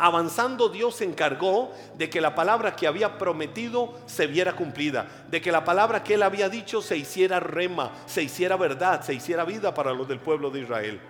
avanzando 0.00 0.70
Dios 0.70 0.96
se 0.96 1.04
encargó 1.04 1.70
de 1.98 2.08
que 2.08 2.22
la 2.22 2.34
palabra 2.34 2.74
que 2.74 2.86
había 2.86 3.18
prometido 3.18 3.94
se 4.06 4.26
viera 4.26 4.56
cumplida, 4.56 5.06
de 5.28 5.42
que 5.42 5.52
la 5.52 5.62
palabra 5.62 6.02
que 6.02 6.14
él 6.14 6.22
había 6.22 6.48
dicho 6.48 6.80
se 6.80 6.96
hiciera 6.96 7.38
rema, 7.38 7.92
se 8.06 8.22
hiciera 8.22 8.56
verdad, 8.56 9.02
se 9.02 9.12
hiciera 9.12 9.44
vida 9.44 9.74
para 9.74 9.92
los 9.92 10.08
del 10.08 10.18
pueblo 10.18 10.50
de 10.50 10.60
Israel. 10.60 11.00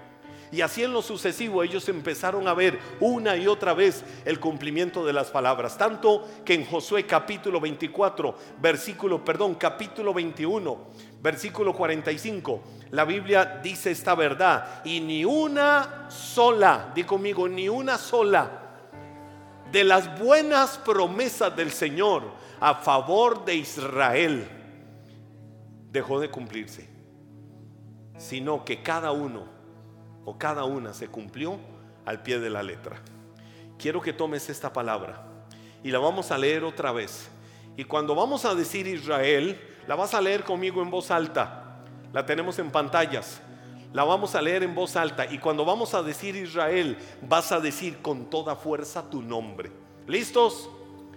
Y 0.53 0.62
así 0.62 0.83
en 0.83 0.92
lo 0.92 1.03
sucesivo 1.03 1.62
ellos 1.62 1.88
empezaron 1.88 2.48
a 2.48 2.55
ver 2.55 2.81
una 2.98 3.37
y 3.37 3.46
otra 3.46 3.74
vez 3.74 4.05
el 4.24 4.40
cumplimiento 4.40 5.07
de 5.07 5.12
las 5.12 5.31
palabras. 5.31 5.79
Tanto 5.79 6.26
que 6.44 6.55
en 6.55 6.66
Josué 6.66 7.07
capítulo 7.07 7.61
24, 7.61 8.35
versículo, 8.61 9.24
perdón, 9.24 9.55
capítulo 9.55 10.12
21, 10.12 10.88
versículo 11.22 11.72
45, 11.72 12.61
la 12.90 13.05
Biblia 13.05 13.61
dice 13.62 13.92
esta 13.92 14.16
verdad. 14.16 14.83
Y 14.85 14.98
ni 14.98 15.24
una 15.24 16.11
sola, 16.11 16.90
di 16.92 17.05
conmigo, 17.05 17.48
ni 17.48 17.68
una 17.68 17.96
sola 17.96 18.69
de 19.70 19.85
las 19.85 20.18
buenas 20.18 20.78
promesas 20.78 21.54
del 21.54 21.70
Señor 21.70 22.22
a 22.61 22.74
favor 22.74 23.44
de 23.44 23.56
Israel 23.56 24.48
dejó 25.90 26.20
de 26.20 26.30
cumplirse, 26.30 26.88
sino 28.18 28.64
que 28.64 28.83
cada 28.83 29.12
uno 29.12 29.46
o 30.24 30.38
cada 30.38 30.64
una 30.64 30.92
se 30.92 31.09
cumplió 31.09 31.59
al 32.04 32.22
pie 32.22 32.38
de 32.38 32.50
la 32.50 32.62
letra. 32.62 33.00
Quiero 33.78 34.00
que 34.00 34.12
tomes 34.12 34.50
esta 34.50 34.72
palabra 34.72 35.24
y 35.83 35.90
la 35.90 35.98
vamos 35.98 36.30
a 36.30 36.38
leer 36.38 36.64
otra 36.64 36.92
vez. 36.92 37.28
Y 37.76 37.85
cuando 37.85 38.14
vamos 38.14 38.44
a 38.44 38.54
decir 38.54 38.87
Israel, 38.87 39.59
la 39.87 39.94
vas 39.94 40.14
a 40.14 40.20
leer 40.20 40.44
conmigo 40.44 40.83
en 40.83 40.90
voz 40.90 41.11
alta. 41.11 41.78
La 42.12 42.26
tenemos 42.26 42.59
en 42.59 42.70
pantallas. 42.70 43.40
La 43.92 44.05
vamos 44.05 44.35
a 44.35 44.42
leer 44.42 44.62
en 44.62 44.74
voz 44.74 44.94
alta 44.94 45.26
y 45.26 45.38
cuando 45.38 45.64
vamos 45.64 45.94
a 45.94 46.03
decir 46.03 46.37
Israel, 46.37 46.96
vas 47.22 47.50
a 47.50 47.59
decir 47.59 47.98
con 48.00 48.31
toda 48.31 48.55
fuerza 48.55 49.03
tu 49.09 49.20
nombre. 49.20 49.72
¿Listos? 50.07 50.70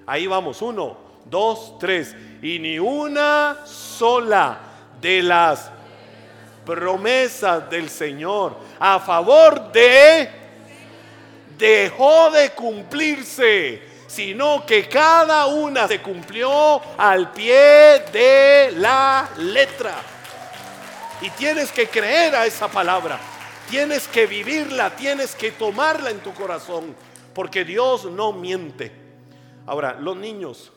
Ahí 0.07 0.25
vamos. 0.25 0.61
Uno, 0.61 0.97
dos, 1.25 1.77
tres. 1.79 2.15
Y 2.41 2.57
ni 2.57 2.79
una 2.79 3.57
sola 3.65 4.57
de 4.99 5.21
las 5.21 5.69
promesas 6.65 7.69
del 7.69 7.89
Señor 7.89 8.57
a 8.79 8.99
favor 8.99 9.71
de 9.71 10.29
dejó 11.57 12.31
de 12.31 12.51
cumplirse, 12.51 13.81
sino 14.07 14.65
que 14.65 14.87
cada 14.89 15.45
una 15.45 15.87
se 15.87 16.01
cumplió 16.01 16.81
al 16.97 17.31
pie 17.31 18.03
de 18.11 18.73
la 18.77 19.29
letra. 19.37 19.93
Y 21.23 21.29
tienes 21.29 21.71
que 21.71 21.87
creer 21.87 22.35
a 22.35 22.45
esa 22.45 22.67
palabra. 22.67 23.17
Tienes 23.69 24.09
que 24.09 24.27
vivirla, 24.27 24.93
tienes 24.93 25.35
que 25.35 25.51
tomarla 25.51 26.09
en 26.09 26.19
tu 26.19 26.33
corazón. 26.33 26.93
Porque 27.33 27.63
Dios 27.63 28.03
no 28.11 28.33
miente. 28.33 28.91
Ahora, 29.65 29.93
los 29.93 30.17
niños, 30.17 30.73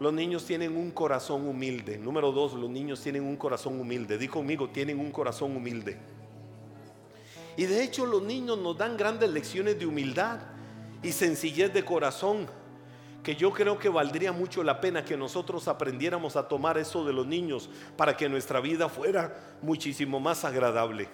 los 0.00 0.12
niños 0.12 0.44
tienen 0.44 0.76
un 0.76 0.90
corazón 0.90 1.46
humilde. 1.46 1.96
Número 1.96 2.32
dos, 2.32 2.54
los 2.54 2.68
niños 2.68 3.00
tienen 3.00 3.22
un 3.22 3.36
corazón 3.36 3.78
humilde. 3.78 4.18
Di 4.18 4.26
conmigo, 4.26 4.68
tienen 4.70 4.98
un 4.98 5.12
corazón 5.12 5.56
humilde. 5.56 5.96
Y 7.56 7.66
de 7.66 7.84
hecho 7.84 8.04
los 8.04 8.22
niños 8.22 8.58
nos 8.58 8.76
dan 8.76 8.96
grandes 8.96 9.30
lecciones 9.30 9.78
de 9.78 9.86
humildad 9.86 10.40
y 11.04 11.12
sencillez 11.12 11.72
de 11.72 11.84
corazón 11.84 12.48
que 13.26 13.34
yo 13.34 13.52
creo 13.52 13.76
que 13.76 13.88
valdría 13.88 14.30
mucho 14.30 14.62
la 14.62 14.80
pena 14.80 15.04
que 15.04 15.16
nosotros 15.16 15.66
aprendiéramos 15.66 16.36
a 16.36 16.46
tomar 16.46 16.78
eso 16.78 17.04
de 17.04 17.12
los 17.12 17.26
niños 17.26 17.68
para 17.96 18.16
que 18.16 18.28
nuestra 18.28 18.60
vida 18.60 18.88
fuera 18.88 19.56
muchísimo 19.62 20.20
más 20.20 20.44
agradable. 20.44 21.08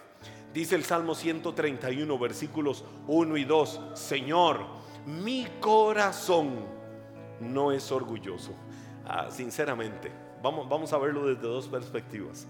Dice 0.53 0.75
el 0.75 0.85
Salmo 0.85 1.14
131, 1.14 2.18
versículos 2.18 2.85
1 3.07 3.37
y 3.38 3.44
2, 3.44 3.81
Señor, 3.94 4.61
mi 5.07 5.46
corazón 5.59 6.66
no 7.40 7.72
es 7.72 7.90
orgulloso. 7.90 8.53
Ah, 9.07 9.29
sinceramente, 9.31 10.12
vamos, 10.42 10.68
vamos 10.68 10.92
a 10.92 10.98
verlo 10.98 11.27
desde 11.27 11.48
dos 11.48 11.66
perspectivas. 11.66 12.46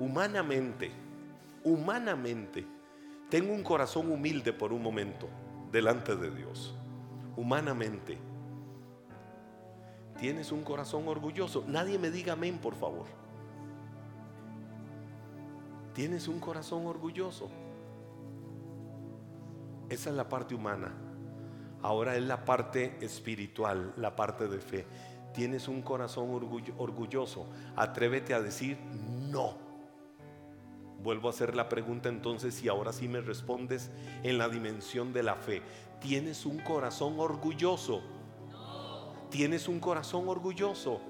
Humanamente, 0.00 0.90
humanamente, 1.62 2.66
tengo 3.30 3.52
un 3.52 3.62
corazón 3.62 4.10
humilde 4.10 4.52
por 4.52 4.72
un 4.72 4.82
momento 4.82 5.28
delante 5.70 6.16
de 6.16 6.32
Dios. 6.32 6.74
Humanamente 7.36 8.31
Tienes 10.22 10.52
un 10.52 10.62
corazón 10.62 11.08
orgulloso. 11.08 11.64
Nadie 11.66 11.98
me 11.98 12.08
diga 12.08 12.34
amén, 12.34 12.58
por 12.58 12.76
favor. 12.76 13.06
Tienes 15.94 16.28
un 16.28 16.38
corazón 16.38 16.86
orgulloso. 16.86 17.50
Esa 19.88 20.10
es 20.10 20.16
la 20.16 20.28
parte 20.28 20.54
humana. 20.54 20.94
Ahora 21.82 22.14
es 22.14 22.22
la 22.22 22.44
parte 22.44 23.04
espiritual, 23.04 23.94
la 23.96 24.14
parte 24.14 24.46
de 24.46 24.60
fe. 24.60 24.86
Tienes 25.34 25.66
un 25.66 25.82
corazón 25.82 26.30
orgulloso. 26.78 27.48
Atrévete 27.74 28.32
a 28.32 28.40
decir 28.40 28.78
no. 29.28 29.56
Vuelvo 31.02 31.26
a 31.26 31.30
hacer 31.32 31.56
la 31.56 31.68
pregunta 31.68 32.08
entonces 32.08 32.62
y 32.62 32.68
ahora 32.68 32.92
sí 32.92 33.08
me 33.08 33.22
respondes 33.22 33.90
en 34.22 34.38
la 34.38 34.48
dimensión 34.48 35.12
de 35.12 35.24
la 35.24 35.34
fe. 35.34 35.62
Tienes 35.98 36.46
un 36.46 36.60
corazón 36.60 37.18
orgulloso. 37.18 38.02
¿Tienes 39.32 39.66
un 39.66 39.80
corazón 39.80 40.28
orgulloso? 40.28 41.00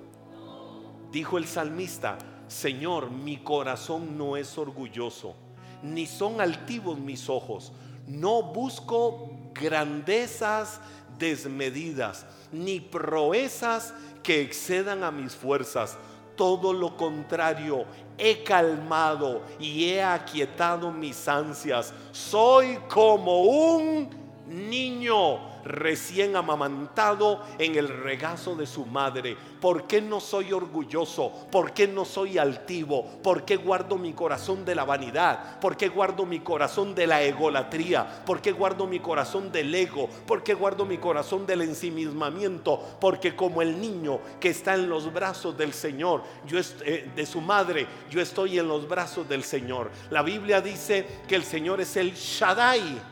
Dijo 1.10 1.38
el 1.38 1.46
salmista, 1.48 2.18
Señor, 2.46 3.10
mi 3.10 3.38
corazón 3.38 4.16
no 4.16 4.36
es 4.36 4.56
orgulloso, 4.56 5.34
ni 5.82 6.06
son 6.06 6.40
altivos 6.40 7.00
mis 7.00 7.28
ojos. 7.28 7.72
No 8.06 8.44
busco 8.44 9.28
grandezas 9.52 10.80
desmedidas, 11.18 12.24
ni 12.52 12.78
proezas 12.78 13.92
que 14.22 14.40
excedan 14.40 15.02
a 15.02 15.10
mis 15.10 15.34
fuerzas. 15.34 15.98
Todo 16.36 16.72
lo 16.72 16.96
contrario, 16.96 17.86
he 18.18 18.44
calmado 18.44 19.42
y 19.58 19.86
he 19.86 20.00
aquietado 20.00 20.92
mis 20.92 21.26
ansias. 21.26 21.92
Soy 22.12 22.78
como 22.88 23.42
un 23.42 24.21
niño 24.46 25.52
recién 25.64 26.36
amamantado 26.36 27.42
en 27.58 27.76
el 27.76 27.88
regazo 27.88 28.54
de 28.56 28.66
su 28.66 28.84
madre. 28.86 29.36
¿Por 29.60 29.86
qué 29.86 30.00
no 30.00 30.20
soy 30.20 30.52
orgulloso? 30.52 31.32
¿Por 31.50 31.72
qué 31.72 31.86
no 31.86 32.04
soy 32.04 32.38
altivo? 32.38 33.04
¿Por 33.22 33.44
qué 33.44 33.56
guardo 33.56 33.96
mi 33.96 34.12
corazón 34.12 34.64
de 34.64 34.74
la 34.74 34.84
vanidad? 34.84 35.60
¿Por 35.60 35.76
qué 35.76 35.88
guardo 35.88 36.26
mi 36.26 36.40
corazón 36.40 36.94
de 36.94 37.06
la 37.06 37.22
egolatría? 37.22 38.24
¿Por 38.24 38.40
qué 38.40 38.52
guardo 38.52 38.86
mi 38.86 38.98
corazón 38.98 39.52
del 39.52 39.74
ego? 39.74 40.08
¿Por 40.26 40.42
qué 40.42 40.54
guardo 40.54 40.84
mi 40.84 40.98
corazón 40.98 41.46
del 41.46 41.62
ensimismamiento? 41.62 42.96
Porque 43.00 43.36
como 43.36 43.62
el 43.62 43.80
niño 43.80 44.18
que 44.40 44.50
está 44.50 44.74
en 44.74 44.88
los 44.88 45.12
brazos 45.12 45.56
del 45.56 45.72
Señor, 45.72 46.22
yo 46.46 46.58
eh, 46.84 47.10
de 47.14 47.26
su 47.26 47.40
madre, 47.40 47.86
yo 48.10 48.20
estoy 48.20 48.58
en 48.58 48.66
los 48.66 48.88
brazos 48.88 49.28
del 49.28 49.44
Señor. 49.44 49.90
La 50.10 50.22
Biblia 50.22 50.60
dice 50.60 51.06
que 51.28 51.36
el 51.36 51.44
Señor 51.44 51.80
es 51.80 51.96
el 51.96 52.14
Shaddai 52.14 53.11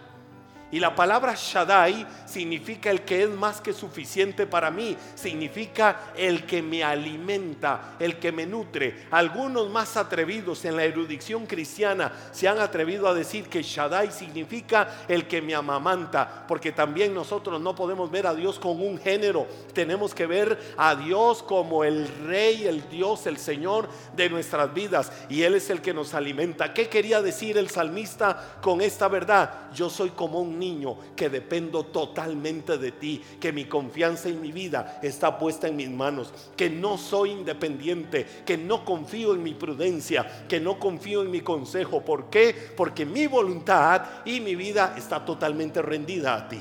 y 0.70 0.78
la 0.78 0.94
palabra 0.94 1.34
Shaddai 1.34 2.06
significa 2.30 2.90
el 2.90 3.02
que 3.02 3.24
es 3.24 3.30
más 3.30 3.60
que 3.60 3.72
suficiente 3.72 4.46
para 4.46 4.70
mí, 4.70 4.96
significa 5.14 6.12
el 6.16 6.46
que 6.46 6.62
me 6.62 6.84
alimenta, 6.84 7.96
el 7.98 8.18
que 8.18 8.30
me 8.30 8.46
nutre. 8.46 9.06
Algunos 9.10 9.68
más 9.70 9.96
atrevidos 9.96 10.64
en 10.64 10.76
la 10.76 10.84
erudición 10.84 11.46
cristiana 11.46 12.12
se 12.30 12.46
han 12.46 12.60
atrevido 12.60 13.08
a 13.08 13.14
decir 13.14 13.48
que 13.48 13.62
Shaddai 13.62 14.12
significa 14.12 15.04
el 15.08 15.26
que 15.26 15.42
me 15.42 15.54
amamanta, 15.54 16.44
porque 16.46 16.70
también 16.70 17.12
nosotros 17.12 17.60
no 17.60 17.74
podemos 17.74 18.10
ver 18.10 18.26
a 18.26 18.34
Dios 18.34 18.58
con 18.58 18.80
un 18.80 18.98
género, 18.98 19.46
tenemos 19.74 20.14
que 20.14 20.26
ver 20.26 20.58
a 20.76 20.94
Dios 20.94 21.42
como 21.42 21.82
el 21.82 22.06
rey, 22.26 22.66
el 22.66 22.88
Dios, 22.88 23.26
el 23.26 23.38
Señor 23.38 23.88
de 24.14 24.30
nuestras 24.30 24.72
vidas 24.72 25.10
y 25.28 25.42
Él 25.42 25.54
es 25.54 25.68
el 25.70 25.82
que 25.82 25.92
nos 25.92 26.14
alimenta. 26.14 26.72
¿Qué 26.72 26.88
quería 26.88 27.22
decir 27.22 27.58
el 27.58 27.70
salmista 27.70 28.58
con 28.60 28.80
esta 28.80 29.08
verdad? 29.08 29.70
Yo 29.74 29.90
soy 29.90 30.10
como 30.10 30.40
un 30.40 30.58
niño 30.58 30.96
que 31.16 31.28
dependo 31.28 31.84
totalmente 31.84 32.19
de 32.28 32.92
ti, 32.92 33.22
que 33.40 33.52
mi 33.52 33.64
confianza 33.64 34.28
en 34.28 34.40
mi 34.40 34.52
vida 34.52 35.00
está 35.02 35.38
puesta 35.38 35.68
en 35.68 35.76
mis 35.76 35.90
manos, 35.90 36.32
que 36.56 36.68
no 36.68 36.98
soy 36.98 37.30
independiente, 37.30 38.26
que 38.44 38.56
no 38.56 38.84
confío 38.84 39.34
en 39.34 39.42
mi 39.42 39.54
prudencia, 39.54 40.46
que 40.48 40.60
no 40.60 40.78
confío 40.78 41.22
en 41.22 41.30
mi 41.30 41.40
consejo. 41.40 42.02
¿Por 42.02 42.30
qué? 42.30 42.54
Porque 42.76 43.06
mi 43.06 43.26
voluntad 43.26 44.02
y 44.24 44.40
mi 44.40 44.54
vida 44.54 44.94
está 44.96 45.24
totalmente 45.24 45.82
rendida 45.82 46.34
a 46.34 46.48
ti. 46.48 46.60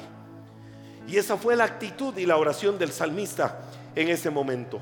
Y 1.07 1.17
esa 1.17 1.37
fue 1.37 1.55
la 1.55 1.63
actitud 1.63 2.15
y 2.17 2.25
la 2.25 2.37
oración 2.37 2.77
del 2.77 2.91
salmista 2.91 3.61
en 3.95 4.09
ese 4.09 4.29
momento. 4.29 4.79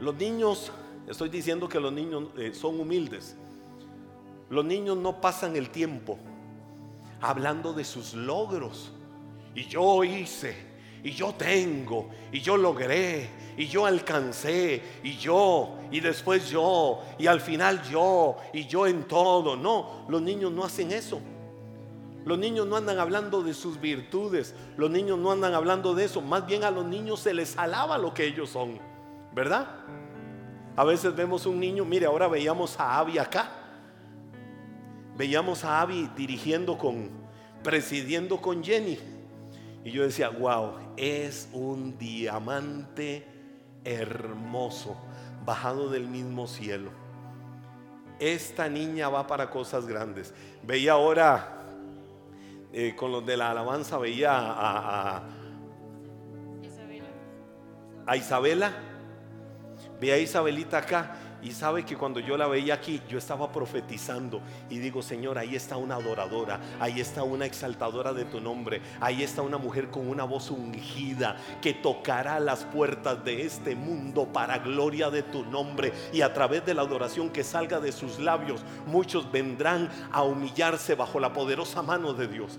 Los 0.00 0.14
niños, 0.14 0.70
estoy 1.08 1.28
diciendo 1.28 1.68
que 1.68 1.80
los 1.80 1.92
niños 1.92 2.24
eh, 2.38 2.52
son 2.54 2.78
humildes, 2.78 3.36
Los 4.50 4.64
niños 4.64 4.96
no 4.96 5.20
pasan 5.20 5.56
el 5.56 5.68
tiempo 5.68 6.18
hablando 7.20 7.72
de 7.72 7.84
sus 7.84 8.14
logros. 8.14 8.92
Y 9.54 9.64
yo 9.64 10.04
hice, 10.04 10.54
y 11.02 11.10
yo 11.10 11.34
tengo, 11.34 12.10
y 12.32 12.40
yo 12.40 12.56
logré, 12.56 13.28
y 13.56 13.66
yo 13.66 13.86
alcancé, 13.86 14.82
y 15.02 15.16
yo, 15.16 15.76
y 15.90 16.00
después 16.00 16.48
yo, 16.48 17.00
y 17.18 17.26
al 17.26 17.40
final 17.40 17.82
yo, 17.88 18.36
y 18.52 18.66
yo 18.66 18.86
en 18.86 19.04
todo. 19.04 19.56
No, 19.56 20.06
los 20.08 20.22
niños 20.22 20.52
no 20.52 20.64
hacen 20.64 20.92
eso. 20.92 21.20
Los 22.24 22.38
niños 22.38 22.66
no 22.66 22.76
andan 22.76 22.98
hablando 22.98 23.42
de 23.42 23.54
sus 23.54 23.80
virtudes, 23.80 24.54
los 24.76 24.90
niños 24.90 25.18
no 25.18 25.32
andan 25.32 25.54
hablando 25.54 25.94
de 25.94 26.04
eso, 26.04 26.20
más 26.20 26.46
bien 26.46 26.62
a 26.62 26.70
los 26.70 26.84
niños 26.84 27.20
se 27.20 27.32
les 27.32 27.56
alaba 27.56 27.96
lo 27.96 28.12
que 28.12 28.26
ellos 28.26 28.50
son, 28.50 28.78
¿verdad? 29.34 29.66
A 30.76 30.84
veces 30.84 31.16
vemos 31.16 31.46
un 31.46 31.58
niño, 31.58 31.86
mire, 31.86 32.04
ahora 32.04 32.28
veíamos 32.28 32.78
a 32.78 32.98
Abby 32.98 33.18
acá, 33.18 33.50
veíamos 35.18 35.64
a 35.64 35.80
Abby 35.80 36.08
dirigiendo 36.16 36.78
con, 36.78 37.10
presidiendo 37.64 38.40
con 38.40 38.62
Jenny, 38.62 38.96
y 39.84 39.90
yo 39.90 40.04
decía, 40.04 40.28
wow, 40.28 40.74
es 40.96 41.48
un 41.52 41.98
diamante 41.98 43.26
hermoso, 43.84 44.96
bajado 45.44 45.90
del 45.90 46.06
mismo 46.06 46.46
cielo. 46.46 46.90
Esta 48.20 48.68
niña 48.68 49.08
va 49.08 49.26
para 49.26 49.50
cosas 49.50 49.86
grandes. 49.86 50.34
Veía 50.62 50.92
ahora 50.92 51.64
eh, 52.72 52.94
con 52.96 53.12
los 53.12 53.24
de 53.24 53.36
la 53.36 53.50
alabanza 53.50 53.98
veía 53.98 54.36
a, 54.36 55.18
a, 55.18 55.22
a 58.06 58.16
Isabela. 58.16 58.72
Veía 60.00 60.14
a 60.14 60.18
Isabelita 60.18 60.78
acá 60.78 61.16
y 61.42 61.52
sabe 61.52 61.84
que 61.84 61.96
cuando 61.96 62.20
yo 62.20 62.36
la 62.36 62.46
veía 62.46 62.74
aquí, 62.74 63.00
yo 63.08 63.18
estaba 63.18 63.50
profetizando. 63.52 64.40
Y 64.68 64.78
digo, 64.78 65.02
Señor, 65.02 65.38
ahí 65.38 65.54
está 65.54 65.76
una 65.76 65.96
adoradora, 65.96 66.60
ahí 66.80 67.00
está 67.00 67.22
una 67.22 67.46
exaltadora 67.46 68.12
de 68.12 68.24
tu 68.24 68.40
nombre, 68.40 68.80
ahí 69.00 69.22
está 69.22 69.42
una 69.42 69.58
mujer 69.58 69.88
con 69.88 70.08
una 70.08 70.24
voz 70.24 70.50
ungida 70.50 71.36
que 71.62 71.74
tocará 71.74 72.40
las 72.40 72.64
puertas 72.64 73.24
de 73.24 73.42
este 73.42 73.74
mundo 73.74 74.26
para 74.32 74.58
gloria 74.58 75.10
de 75.10 75.22
tu 75.22 75.44
nombre. 75.44 75.92
Y 76.12 76.22
a 76.22 76.32
través 76.32 76.64
de 76.66 76.74
la 76.74 76.82
adoración 76.82 77.30
que 77.30 77.44
salga 77.44 77.80
de 77.80 77.92
sus 77.92 78.18
labios, 78.18 78.64
muchos 78.86 79.30
vendrán 79.30 79.88
a 80.12 80.22
humillarse 80.22 80.94
bajo 80.94 81.20
la 81.20 81.32
poderosa 81.32 81.82
mano 81.82 82.14
de 82.14 82.28
Dios 82.28 82.58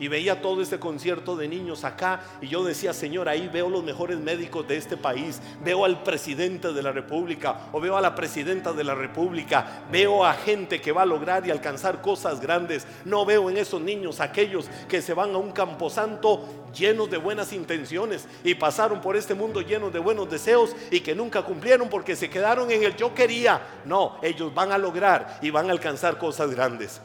y 0.00 0.08
veía 0.08 0.40
todo 0.40 0.62
este 0.62 0.80
concierto 0.80 1.36
de 1.36 1.46
niños 1.46 1.84
acá 1.84 2.22
y 2.40 2.48
yo 2.48 2.64
decía, 2.64 2.94
Señor, 2.94 3.28
ahí 3.28 3.48
veo 3.52 3.68
los 3.68 3.84
mejores 3.84 4.18
médicos 4.18 4.66
de 4.66 4.78
este 4.78 4.96
país, 4.96 5.40
veo 5.62 5.84
al 5.84 6.02
presidente 6.02 6.72
de 6.72 6.82
la 6.82 6.90
República 6.90 7.68
o 7.70 7.80
veo 7.80 7.96
a 7.96 8.00
la 8.00 8.14
presidenta 8.14 8.72
de 8.72 8.82
la 8.82 8.94
República, 8.94 9.84
veo 9.92 10.24
a 10.24 10.32
gente 10.32 10.80
que 10.80 10.90
va 10.90 11.02
a 11.02 11.06
lograr 11.06 11.46
y 11.46 11.50
alcanzar 11.50 12.00
cosas 12.00 12.40
grandes. 12.40 12.86
No 13.04 13.26
veo 13.26 13.50
en 13.50 13.58
esos 13.58 13.80
niños 13.82 14.20
aquellos 14.20 14.70
que 14.88 15.02
se 15.02 15.12
van 15.12 15.34
a 15.34 15.38
un 15.38 15.52
camposanto 15.52 16.48
llenos 16.74 17.10
de 17.10 17.18
buenas 17.18 17.52
intenciones 17.52 18.26
y 18.42 18.54
pasaron 18.54 19.02
por 19.02 19.16
este 19.16 19.34
mundo 19.34 19.60
llenos 19.60 19.92
de 19.92 19.98
buenos 19.98 20.30
deseos 20.30 20.74
y 20.90 21.00
que 21.00 21.14
nunca 21.14 21.42
cumplieron 21.42 21.90
porque 21.90 22.16
se 22.16 22.30
quedaron 22.30 22.70
en 22.70 22.84
el 22.84 22.96
yo 22.96 23.14
quería. 23.14 23.60
No, 23.84 24.16
ellos 24.22 24.54
van 24.54 24.72
a 24.72 24.78
lograr 24.78 25.38
y 25.42 25.50
van 25.50 25.68
a 25.68 25.72
alcanzar 25.72 26.16
cosas 26.16 26.54
grandes. 26.54 27.02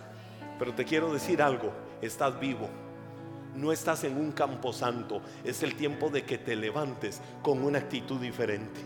Pero 0.58 0.74
te 0.74 0.86
quiero 0.86 1.12
decir 1.12 1.42
algo, 1.42 1.74
estás 2.02 2.40
vivo 2.40 2.70
no 3.56 3.72
estás 3.72 4.04
en 4.04 4.18
un 4.18 4.32
campo 4.32 4.74
santo, 4.74 5.22
es 5.44 5.64
el 5.64 5.76
tiempo 5.76 6.10
de 6.10 6.24
que 6.24 6.38
te 6.38 6.56
levantes 6.56 7.22
con 7.42 7.64
una 7.64 7.80
actitud 7.80 8.20
diferente. 8.20 8.82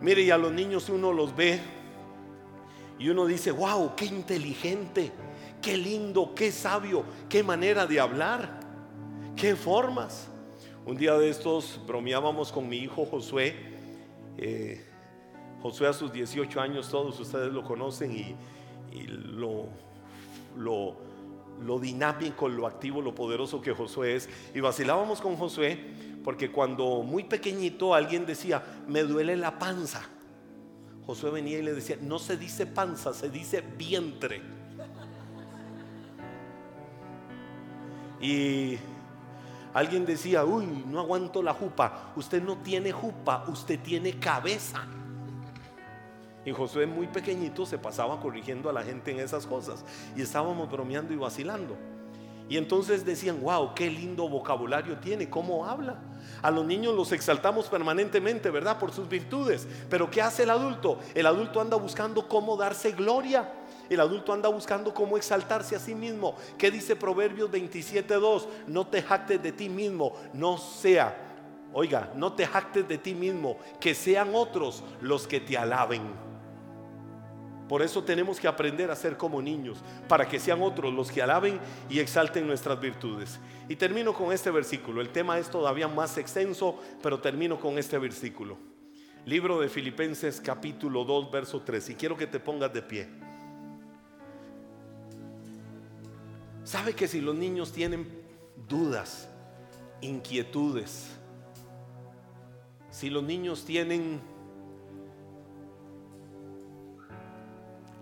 Mire, 0.00 0.22
y 0.22 0.30
a 0.30 0.38
los 0.38 0.52
niños 0.52 0.88
uno 0.88 1.12
los 1.12 1.34
ve 1.34 1.60
y 2.98 3.08
uno 3.08 3.26
dice, 3.26 3.50
wow, 3.50 3.94
qué 3.96 4.06
inteligente, 4.06 5.10
qué 5.60 5.76
lindo, 5.76 6.34
qué 6.34 6.52
sabio, 6.52 7.04
qué 7.28 7.42
manera 7.42 7.86
de 7.86 8.00
hablar, 8.00 8.60
qué 9.36 9.56
formas. 9.56 10.28
Un 10.86 10.96
día 10.96 11.16
de 11.16 11.30
estos 11.30 11.80
bromeábamos 11.86 12.52
con 12.52 12.68
mi 12.68 12.76
hijo 12.76 13.06
Josué. 13.06 13.56
Eh, 14.36 14.84
Josué 15.62 15.88
a 15.88 15.94
sus 15.94 16.12
18 16.12 16.60
años, 16.60 16.90
todos 16.90 17.18
ustedes 17.18 17.50
lo 17.50 17.64
conocen 17.64 18.12
y, 18.12 18.36
y 18.92 19.06
lo, 19.06 19.68
lo 20.56 21.03
lo 21.60 21.78
dinámico, 21.78 22.48
lo 22.48 22.66
activo, 22.66 23.00
lo 23.02 23.14
poderoso 23.14 23.60
que 23.60 23.72
Josué 23.72 24.16
es. 24.16 24.28
Y 24.54 24.60
vacilábamos 24.60 25.20
con 25.20 25.36
Josué 25.36 25.78
porque 26.24 26.50
cuando 26.50 27.02
muy 27.02 27.24
pequeñito 27.24 27.94
alguien 27.94 28.24
decía, 28.24 28.62
me 28.88 29.02
duele 29.02 29.36
la 29.36 29.58
panza. 29.58 30.02
Josué 31.06 31.30
venía 31.30 31.58
y 31.58 31.62
le 31.62 31.74
decía, 31.74 31.98
no 32.00 32.18
se 32.18 32.38
dice 32.38 32.66
panza, 32.66 33.12
se 33.12 33.28
dice 33.28 33.60
vientre. 33.60 34.40
Y 38.22 38.78
alguien 39.74 40.06
decía, 40.06 40.46
uy, 40.46 40.66
no 40.86 41.00
aguanto 41.00 41.42
la 41.42 41.52
jupa. 41.52 42.14
Usted 42.16 42.42
no 42.42 42.56
tiene 42.58 42.90
jupa, 42.90 43.44
usted 43.48 43.78
tiene 43.80 44.18
cabeza. 44.18 44.86
Y 46.44 46.52
Josué 46.52 46.86
muy 46.86 47.06
pequeñito 47.06 47.64
se 47.64 47.78
pasaba 47.78 48.20
corrigiendo 48.20 48.68
a 48.68 48.72
la 48.72 48.82
gente 48.82 49.10
en 49.10 49.20
esas 49.20 49.46
cosas. 49.46 49.84
Y 50.16 50.22
estábamos 50.22 50.70
bromeando 50.70 51.12
y 51.14 51.16
vacilando. 51.16 51.76
Y 52.48 52.58
entonces 52.58 53.06
decían, 53.06 53.40
wow, 53.40 53.74
qué 53.74 53.90
lindo 53.90 54.28
vocabulario 54.28 54.98
tiene, 54.98 55.30
cómo 55.30 55.64
habla. 55.64 55.98
A 56.42 56.50
los 56.50 56.66
niños 56.66 56.94
los 56.94 57.10
exaltamos 57.12 57.68
permanentemente, 57.68 58.50
¿verdad? 58.50 58.78
Por 58.78 58.92
sus 58.92 59.08
virtudes. 59.08 59.66
Pero 59.88 60.10
¿qué 60.10 60.20
hace 60.20 60.42
el 60.42 60.50
adulto? 60.50 60.98
El 61.14 61.24
adulto 61.24 61.60
anda 61.60 61.78
buscando 61.78 62.28
cómo 62.28 62.56
darse 62.56 62.92
gloria. 62.92 63.50
El 63.88 64.00
adulto 64.00 64.32
anda 64.32 64.50
buscando 64.50 64.92
cómo 64.92 65.16
exaltarse 65.16 65.74
a 65.74 65.78
sí 65.78 65.94
mismo. 65.94 66.36
¿Qué 66.58 66.70
dice 66.70 66.96
Proverbios 66.96 67.50
27.2? 67.50 68.46
No 68.66 68.86
te 68.86 69.00
jactes 69.00 69.42
de 69.42 69.52
ti 69.52 69.70
mismo, 69.70 70.14
no 70.34 70.58
sea. 70.58 71.16
Oiga, 71.72 72.12
no 72.14 72.34
te 72.34 72.46
jactes 72.46 72.86
de 72.86 72.98
ti 72.98 73.14
mismo, 73.14 73.56
que 73.80 73.94
sean 73.94 74.34
otros 74.34 74.84
los 75.00 75.26
que 75.26 75.40
te 75.40 75.58
alaben. 75.58 76.23
Por 77.68 77.80
eso 77.80 78.04
tenemos 78.04 78.38
que 78.38 78.46
aprender 78.46 78.90
a 78.90 78.96
ser 78.96 79.16
como 79.16 79.40
niños, 79.40 79.78
para 80.06 80.28
que 80.28 80.38
sean 80.38 80.60
otros 80.60 80.92
los 80.92 81.10
que 81.10 81.22
alaben 81.22 81.58
y 81.88 81.98
exalten 81.98 82.46
nuestras 82.46 82.78
virtudes. 82.78 83.40
Y 83.68 83.76
termino 83.76 84.12
con 84.12 84.32
este 84.32 84.50
versículo. 84.50 85.00
El 85.00 85.08
tema 85.08 85.38
es 85.38 85.48
todavía 85.48 85.88
más 85.88 86.18
extenso, 86.18 86.78
pero 87.02 87.20
termino 87.20 87.58
con 87.58 87.78
este 87.78 87.96
versículo. 87.96 88.58
Libro 89.24 89.58
de 89.58 89.70
Filipenses 89.70 90.40
capítulo 90.40 91.04
2, 91.04 91.30
verso 91.30 91.62
3. 91.62 91.90
Y 91.90 91.94
quiero 91.94 92.16
que 92.16 92.26
te 92.26 92.38
pongas 92.38 92.72
de 92.74 92.82
pie. 92.82 93.08
¿Sabe 96.64 96.94
que 96.94 97.08
si 97.08 97.22
los 97.22 97.34
niños 97.34 97.72
tienen 97.72 98.06
dudas, 98.68 99.28
inquietudes, 100.02 101.08
si 102.90 103.08
los 103.08 103.22
niños 103.22 103.64
tienen 103.64 104.20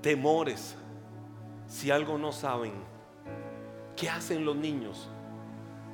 temores, 0.03 0.77
si 1.67 1.91
algo 1.91 2.19
no 2.19 2.33
saben, 2.33 2.73
¿qué 3.97 4.11
hacen 4.11 4.45
los 4.45 4.57
niños? 4.57 5.09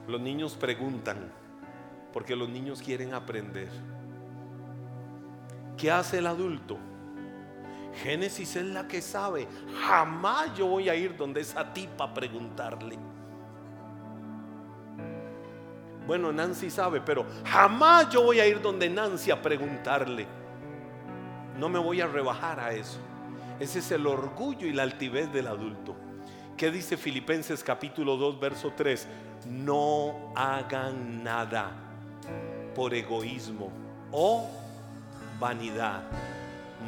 Los 0.08 0.20
niños 0.20 0.56
preguntan, 0.56 1.30
porque 2.12 2.34
los 2.34 2.48
niños 2.48 2.82
quieren 2.82 3.14
aprender. 3.14 3.68
¿Qué 5.76 5.90
hace 5.90 6.18
el 6.18 6.26
adulto? 6.26 6.78
Génesis 8.02 8.56
es 8.56 8.64
la 8.64 8.88
que 8.88 9.02
sabe. 9.02 9.46
Jamás 9.82 10.56
yo 10.56 10.66
voy 10.66 10.88
a 10.88 10.94
ir 10.94 11.16
donde 11.16 11.40
esa 11.40 11.72
tipa 11.72 12.04
a 12.04 12.14
preguntarle. 12.14 12.98
Bueno, 16.06 16.32
Nancy 16.32 16.70
sabe, 16.70 17.02
pero 17.02 17.26
jamás 17.44 18.08
yo 18.08 18.22
voy 18.22 18.40
a 18.40 18.46
ir 18.46 18.62
donde 18.62 18.88
Nancy 18.88 19.30
a 19.30 19.42
preguntarle. 19.42 20.26
No 21.58 21.68
me 21.68 21.78
voy 21.78 22.00
a 22.00 22.06
rebajar 22.06 22.58
a 22.58 22.72
eso. 22.72 22.98
Ese 23.60 23.80
es 23.80 23.90
el 23.90 24.06
orgullo 24.06 24.66
y 24.68 24.72
la 24.72 24.84
altivez 24.84 25.32
del 25.32 25.48
adulto. 25.48 25.96
¿Qué 26.56 26.70
dice 26.70 26.96
Filipenses 26.96 27.64
capítulo 27.64 28.16
2, 28.16 28.38
verso 28.38 28.72
3? 28.76 29.08
No 29.48 30.32
hagan 30.36 31.24
nada 31.24 31.72
por 32.76 32.94
egoísmo 32.94 33.70
o 34.12 34.48
vanidad, 35.40 36.02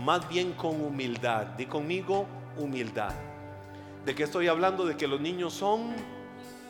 más 0.04 0.28
bien 0.28 0.52
con 0.52 0.80
humildad. 0.80 1.46
Di 1.56 1.66
conmigo 1.66 2.26
humildad. 2.56 3.14
¿De 4.04 4.14
qué 4.14 4.22
estoy 4.22 4.46
hablando? 4.46 4.86
De 4.86 4.96
que 4.96 5.08
los 5.08 5.20
niños 5.20 5.52
son 5.52 5.92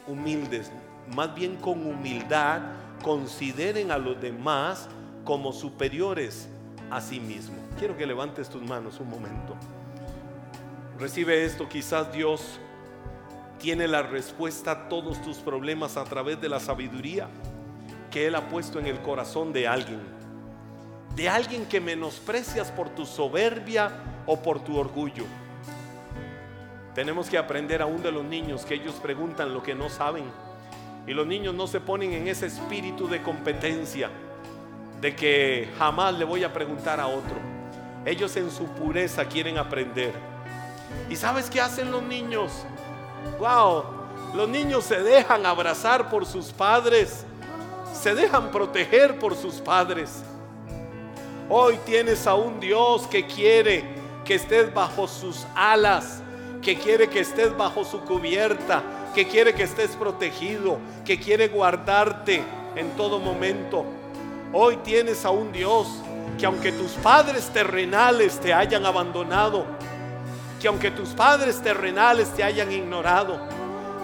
humildes, 0.06 0.72
más 1.14 1.34
bien 1.34 1.56
con 1.56 1.86
humildad 1.86 2.62
consideren 3.02 3.90
a 3.90 3.98
los 3.98 4.18
demás 4.20 4.88
como 5.24 5.52
superiores 5.52 6.48
a 6.90 7.02
sí 7.02 7.20
mismos. 7.20 7.60
Quiero 7.78 7.96
que 7.96 8.06
levantes 8.06 8.48
tus 8.48 8.62
manos 8.62 8.98
un 8.98 9.10
momento. 9.10 9.56
Recibe 11.00 11.46
esto, 11.46 11.66
quizás 11.66 12.12
Dios 12.12 12.60
tiene 13.58 13.88
la 13.88 14.02
respuesta 14.02 14.72
a 14.72 14.88
todos 14.90 15.22
tus 15.22 15.38
problemas 15.38 15.96
a 15.96 16.04
través 16.04 16.38
de 16.42 16.50
la 16.50 16.60
sabiduría 16.60 17.26
que 18.10 18.26
Él 18.26 18.34
ha 18.34 18.46
puesto 18.50 18.78
en 18.78 18.86
el 18.86 19.00
corazón 19.00 19.50
de 19.50 19.66
alguien. 19.66 20.00
De 21.16 21.26
alguien 21.26 21.64
que 21.64 21.80
menosprecias 21.80 22.70
por 22.70 22.90
tu 22.90 23.06
soberbia 23.06 23.90
o 24.26 24.42
por 24.42 24.62
tu 24.62 24.76
orgullo. 24.76 25.24
Tenemos 26.94 27.30
que 27.30 27.38
aprender 27.38 27.80
aún 27.80 28.02
de 28.02 28.12
los 28.12 28.24
niños 28.24 28.66
que 28.66 28.74
ellos 28.74 28.96
preguntan 28.96 29.54
lo 29.54 29.62
que 29.62 29.74
no 29.74 29.88
saben. 29.88 30.24
Y 31.06 31.14
los 31.14 31.26
niños 31.26 31.54
no 31.54 31.66
se 31.66 31.80
ponen 31.80 32.12
en 32.12 32.28
ese 32.28 32.44
espíritu 32.44 33.08
de 33.08 33.22
competencia, 33.22 34.10
de 35.00 35.16
que 35.16 35.70
jamás 35.78 36.12
le 36.18 36.26
voy 36.26 36.44
a 36.44 36.52
preguntar 36.52 37.00
a 37.00 37.06
otro. 37.06 37.36
Ellos 38.04 38.36
en 38.36 38.50
su 38.50 38.66
pureza 38.66 39.24
quieren 39.24 39.56
aprender. 39.56 40.12
¿Y 41.08 41.16
sabes 41.16 41.50
qué 41.50 41.60
hacen 41.60 41.90
los 41.90 42.02
niños? 42.02 42.52
Wow, 43.38 43.84
los 44.34 44.48
niños 44.48 44.84
se 44.84 45.02
dejan 45.02 45.44
abrazar 45.44 46.08
por 46.08 46.24
sus 46.24 46.46
padres, 46.46 47.24
se 47.92 48.14
dejan 48.14 48.50
proteger 48.50 49.18
por 49.18 49.34
sus 49.34 49.54
padres. 49.54 50.22
Hoy 51.48 51.78
tienes 51.84 52.26
a 52.26 52.34
un 52.34 52.60
Dios 52.60 53.06
que 53.08 53.26
quiere 53.26 53.84
que 54.24 54.36
estés 54.36 54.72
bajo 54.72 55.08
sus 55.08 55.46
alas, 55.56 56.22
que 56.62 56.78
quiere 56.78 57.08
que 57.08 57.20
estés 57.20 57.56
bajo 57.56 57.84
su 57.84 58.00
cubierta, 58.02 58.82
que 59.14 59.26
quiere 59.26 59.54
que 59.54 59.64
estés 59.64 59.96
protegido, 59.96 60.78
que 61.04 61.18
quiere 61.18 61.48
guardarte 61.48 62.44
en 62.76 62.90
todo 62.90 63.18
momento. 63.18 63.84
Hoy 64.52 64.76
tienes 64.78 65.24
a 65.24 65.30
un 65.30 65.50
Dios 65.50 65.88
que 66.38 66.46
aunque 66.46 66.72
tus 66.72 66.92
padres 66.92 67.50
terrenales 67.50 68.38
te 68.38 68.54
hayan 68.54 68.86
abandonado, 68.86 69.66
que 70.60 70.68
aunque 70.68 70.90
tus 70.90 71.08
padres 71.10 71.60
terrenales 71.62 72.28
te 72.34 72.44
hayan 72.44 72.70
ignorado, 72.70 73.40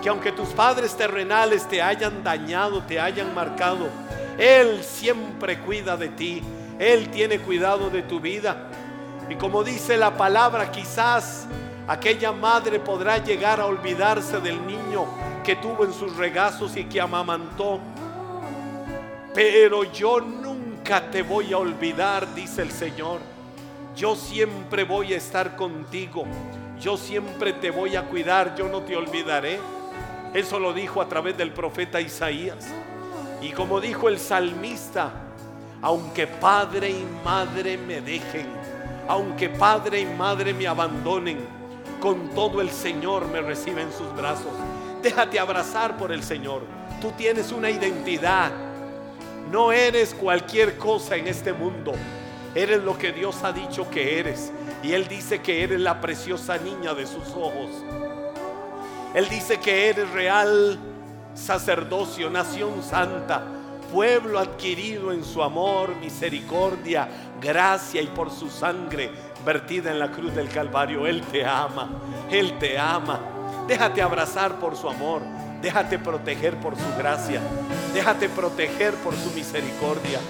que 0.03 0.09
aunque 0.09 0.33
tus 0.33 0.49
padres 0.49 0.97
terrenales 0.97 1.69
te 1.69 1.83
hayan 1.83 2.25
dañado, 2.25 2.83
te 2.83 2.99
hayan 2.99 3.35
marcado, 3.35 3.89
Él 4.39 4.83
siempre 4.83 5.59
cuida 5.61 5.97
de 5.99 6.09
ti, 6.09 6.43
Él 6.79 7.11
tiene 7.11 7.39
cuidado 7.41 7.91
de 7.91 8.03
tu 8.03 8.21
vida. 8.21 8.69
Y 9.29 9.35
como 9.35 9.63
dice 9.63 9.99
la 9.99 10.17
palabra, 10.17 10.71
quizás 10.71 11.47
aquella 11.87 12.33
madre 12.33 12.81
podrá 12.81 13.19
llegar 13.19 13.61
a 13.61 13.67
olvidarse 13.67 14.41
del 14.41 14.67
niño 14.67 15.05
que 15.45 15.57
tuvo 15.57 15.85
en 15.85 15.93
sus 15.93 16.17
regazos 16.17 16.75
y 16.77 16.85
que 16.85 17.01
amamantó. 17.01 17.81
Pero 19.35 19.85
yo 19.85 20.21
nunca 20.21 21.11
te 21.11 21.23
voy 21.23 21.53
a 21.53 21.59
olvidar, 21.59 22.35
dice 22.35 22.63
el 22.63 22.71
Señor. 22.71 23.36
Yo 23.97 24.15
siempre 24.15 24.85
voy 24.85 25.15
a 25.15 25.17
estar 25.17 25.57
contigo. 25.57 26.25
Yo 26.79 26.99
siempre 26.99 27.55
te 27.55 27.71
voy 27.71 27.97
a 27.97 28.03
cuidar. 28.03 28.55
Yo 28.55 28.69
no 28.69 28.83
te 28.83 28.95
olvidaré. 28.95 29.59
Eso 30.35 30.59
lo 30.59 30.75
dijo 30.75 31.01
a 31.01 31.09
través 31.09 31.39
del 31.39 31.51
profeta 31.51 31.99
Isaías. 31.99 32.67
Y 33.41 33.53
como 33.53 33.81
dijo 33.81 34.11
el 34.11 34.19
salmista, 34.19 35.13
aunque 35.81 36.27
padre 36.27 36.91
y 36.91 37.07
madre 37.25 37.79
me 37.79 38.03
dejen, 38.03 38.47
aunque 39.09 39.49
padre 39.49 40.01
y 40.01 40.07
madre 40.07 40.53
me 40.53 40.67
abandonen, 40.67 41.39
con 41.99 42.29
todo 42.35 42.61
el 42.61 42.71
Señor 42.71 43.27
me 43.29 43.41
recibe 43.41 43.81
en 43.81 43.93
sus 43.93 44.15
brazos. 44.15 44.53
Déjate 45.03 45.39
abrazar 45.39 45.97
por 45.97 46.13
el 46.13 46.23
Señor. 46.23 46.63
Tú 47.01 47.13
tienes 47.13 47.51
una 47.51 47.71
identidad. 47.71 48.51
No 49.51 49.73
eres 49.73 50.13
cualquier 50.13 50.77
cosa 50.77 51.17
en 51.17 51.29
este 51.29 51.55
mundo. 51.55 51.95
Eres 52.57 52.83
lo 52.83 52.97
que 52.97 53.13
Dios 53.13 53.45
ha 53.45 53.53
dicho 53.53 53.91
que 53.91 54.19
eres. 54.19 54.51
Y 54.83 54.93
Él 54.95 55.07
dice 55.09 55.43
que 55.43 55.63
eres 55.63 55.79
la 55.79 56.01
preciosa 56.01 56.57
niña 56.57 56.95
de 56.95 57.07
sus 57.07 57.29
ojos. 57.29 57.71
Él 59.15 59.29
dice 59.29 59.61
que 59.61 59.91
eres 59.91 60.11
real 60.11 60.79
sacerdocio, 61.35 62.31
nación 62.31 62.83
santa, 62.83 63.43
pueblo 63.93 64.39
adquirido 64.39 65.13
en 65.13 65.23
su 65.23 65.43
amor, 65.43 65.95
misericordia, 65.97 67.09
gracia 67.43 68.01
y 68.01 68.07
por 68.07 68.31
su 68.31 68.49
sangre 68.49 69.11
vertida 69.45 69.91
en 69.91 69.99
la 69.99 70.11
cruz 70.11 70.35
del 70.35 70.49
Calvario. 70.49 71.07
Él 71.07 71.21
te 71.31 71.45
ama, 71.45 71.91
Él 72.31 72.59
te 72.59 72.79
ama. 72.79 73.21
Déjate 73.69 74.01
abrazar 74.01 74.59
por 74.59 74.77
su 74.77 74.89
amor, 74.89 75.21
déjate 75.61 75.99
proteger 75.99 76.59
por 76.59 76.75
su 76.75 76.97
gracia, 76.97 77.43
déjate 77.93 78.31
proteger 78.31 78.95
por 78.95 79.15
su 79.15 79.31
misericordia. 79.33 80.21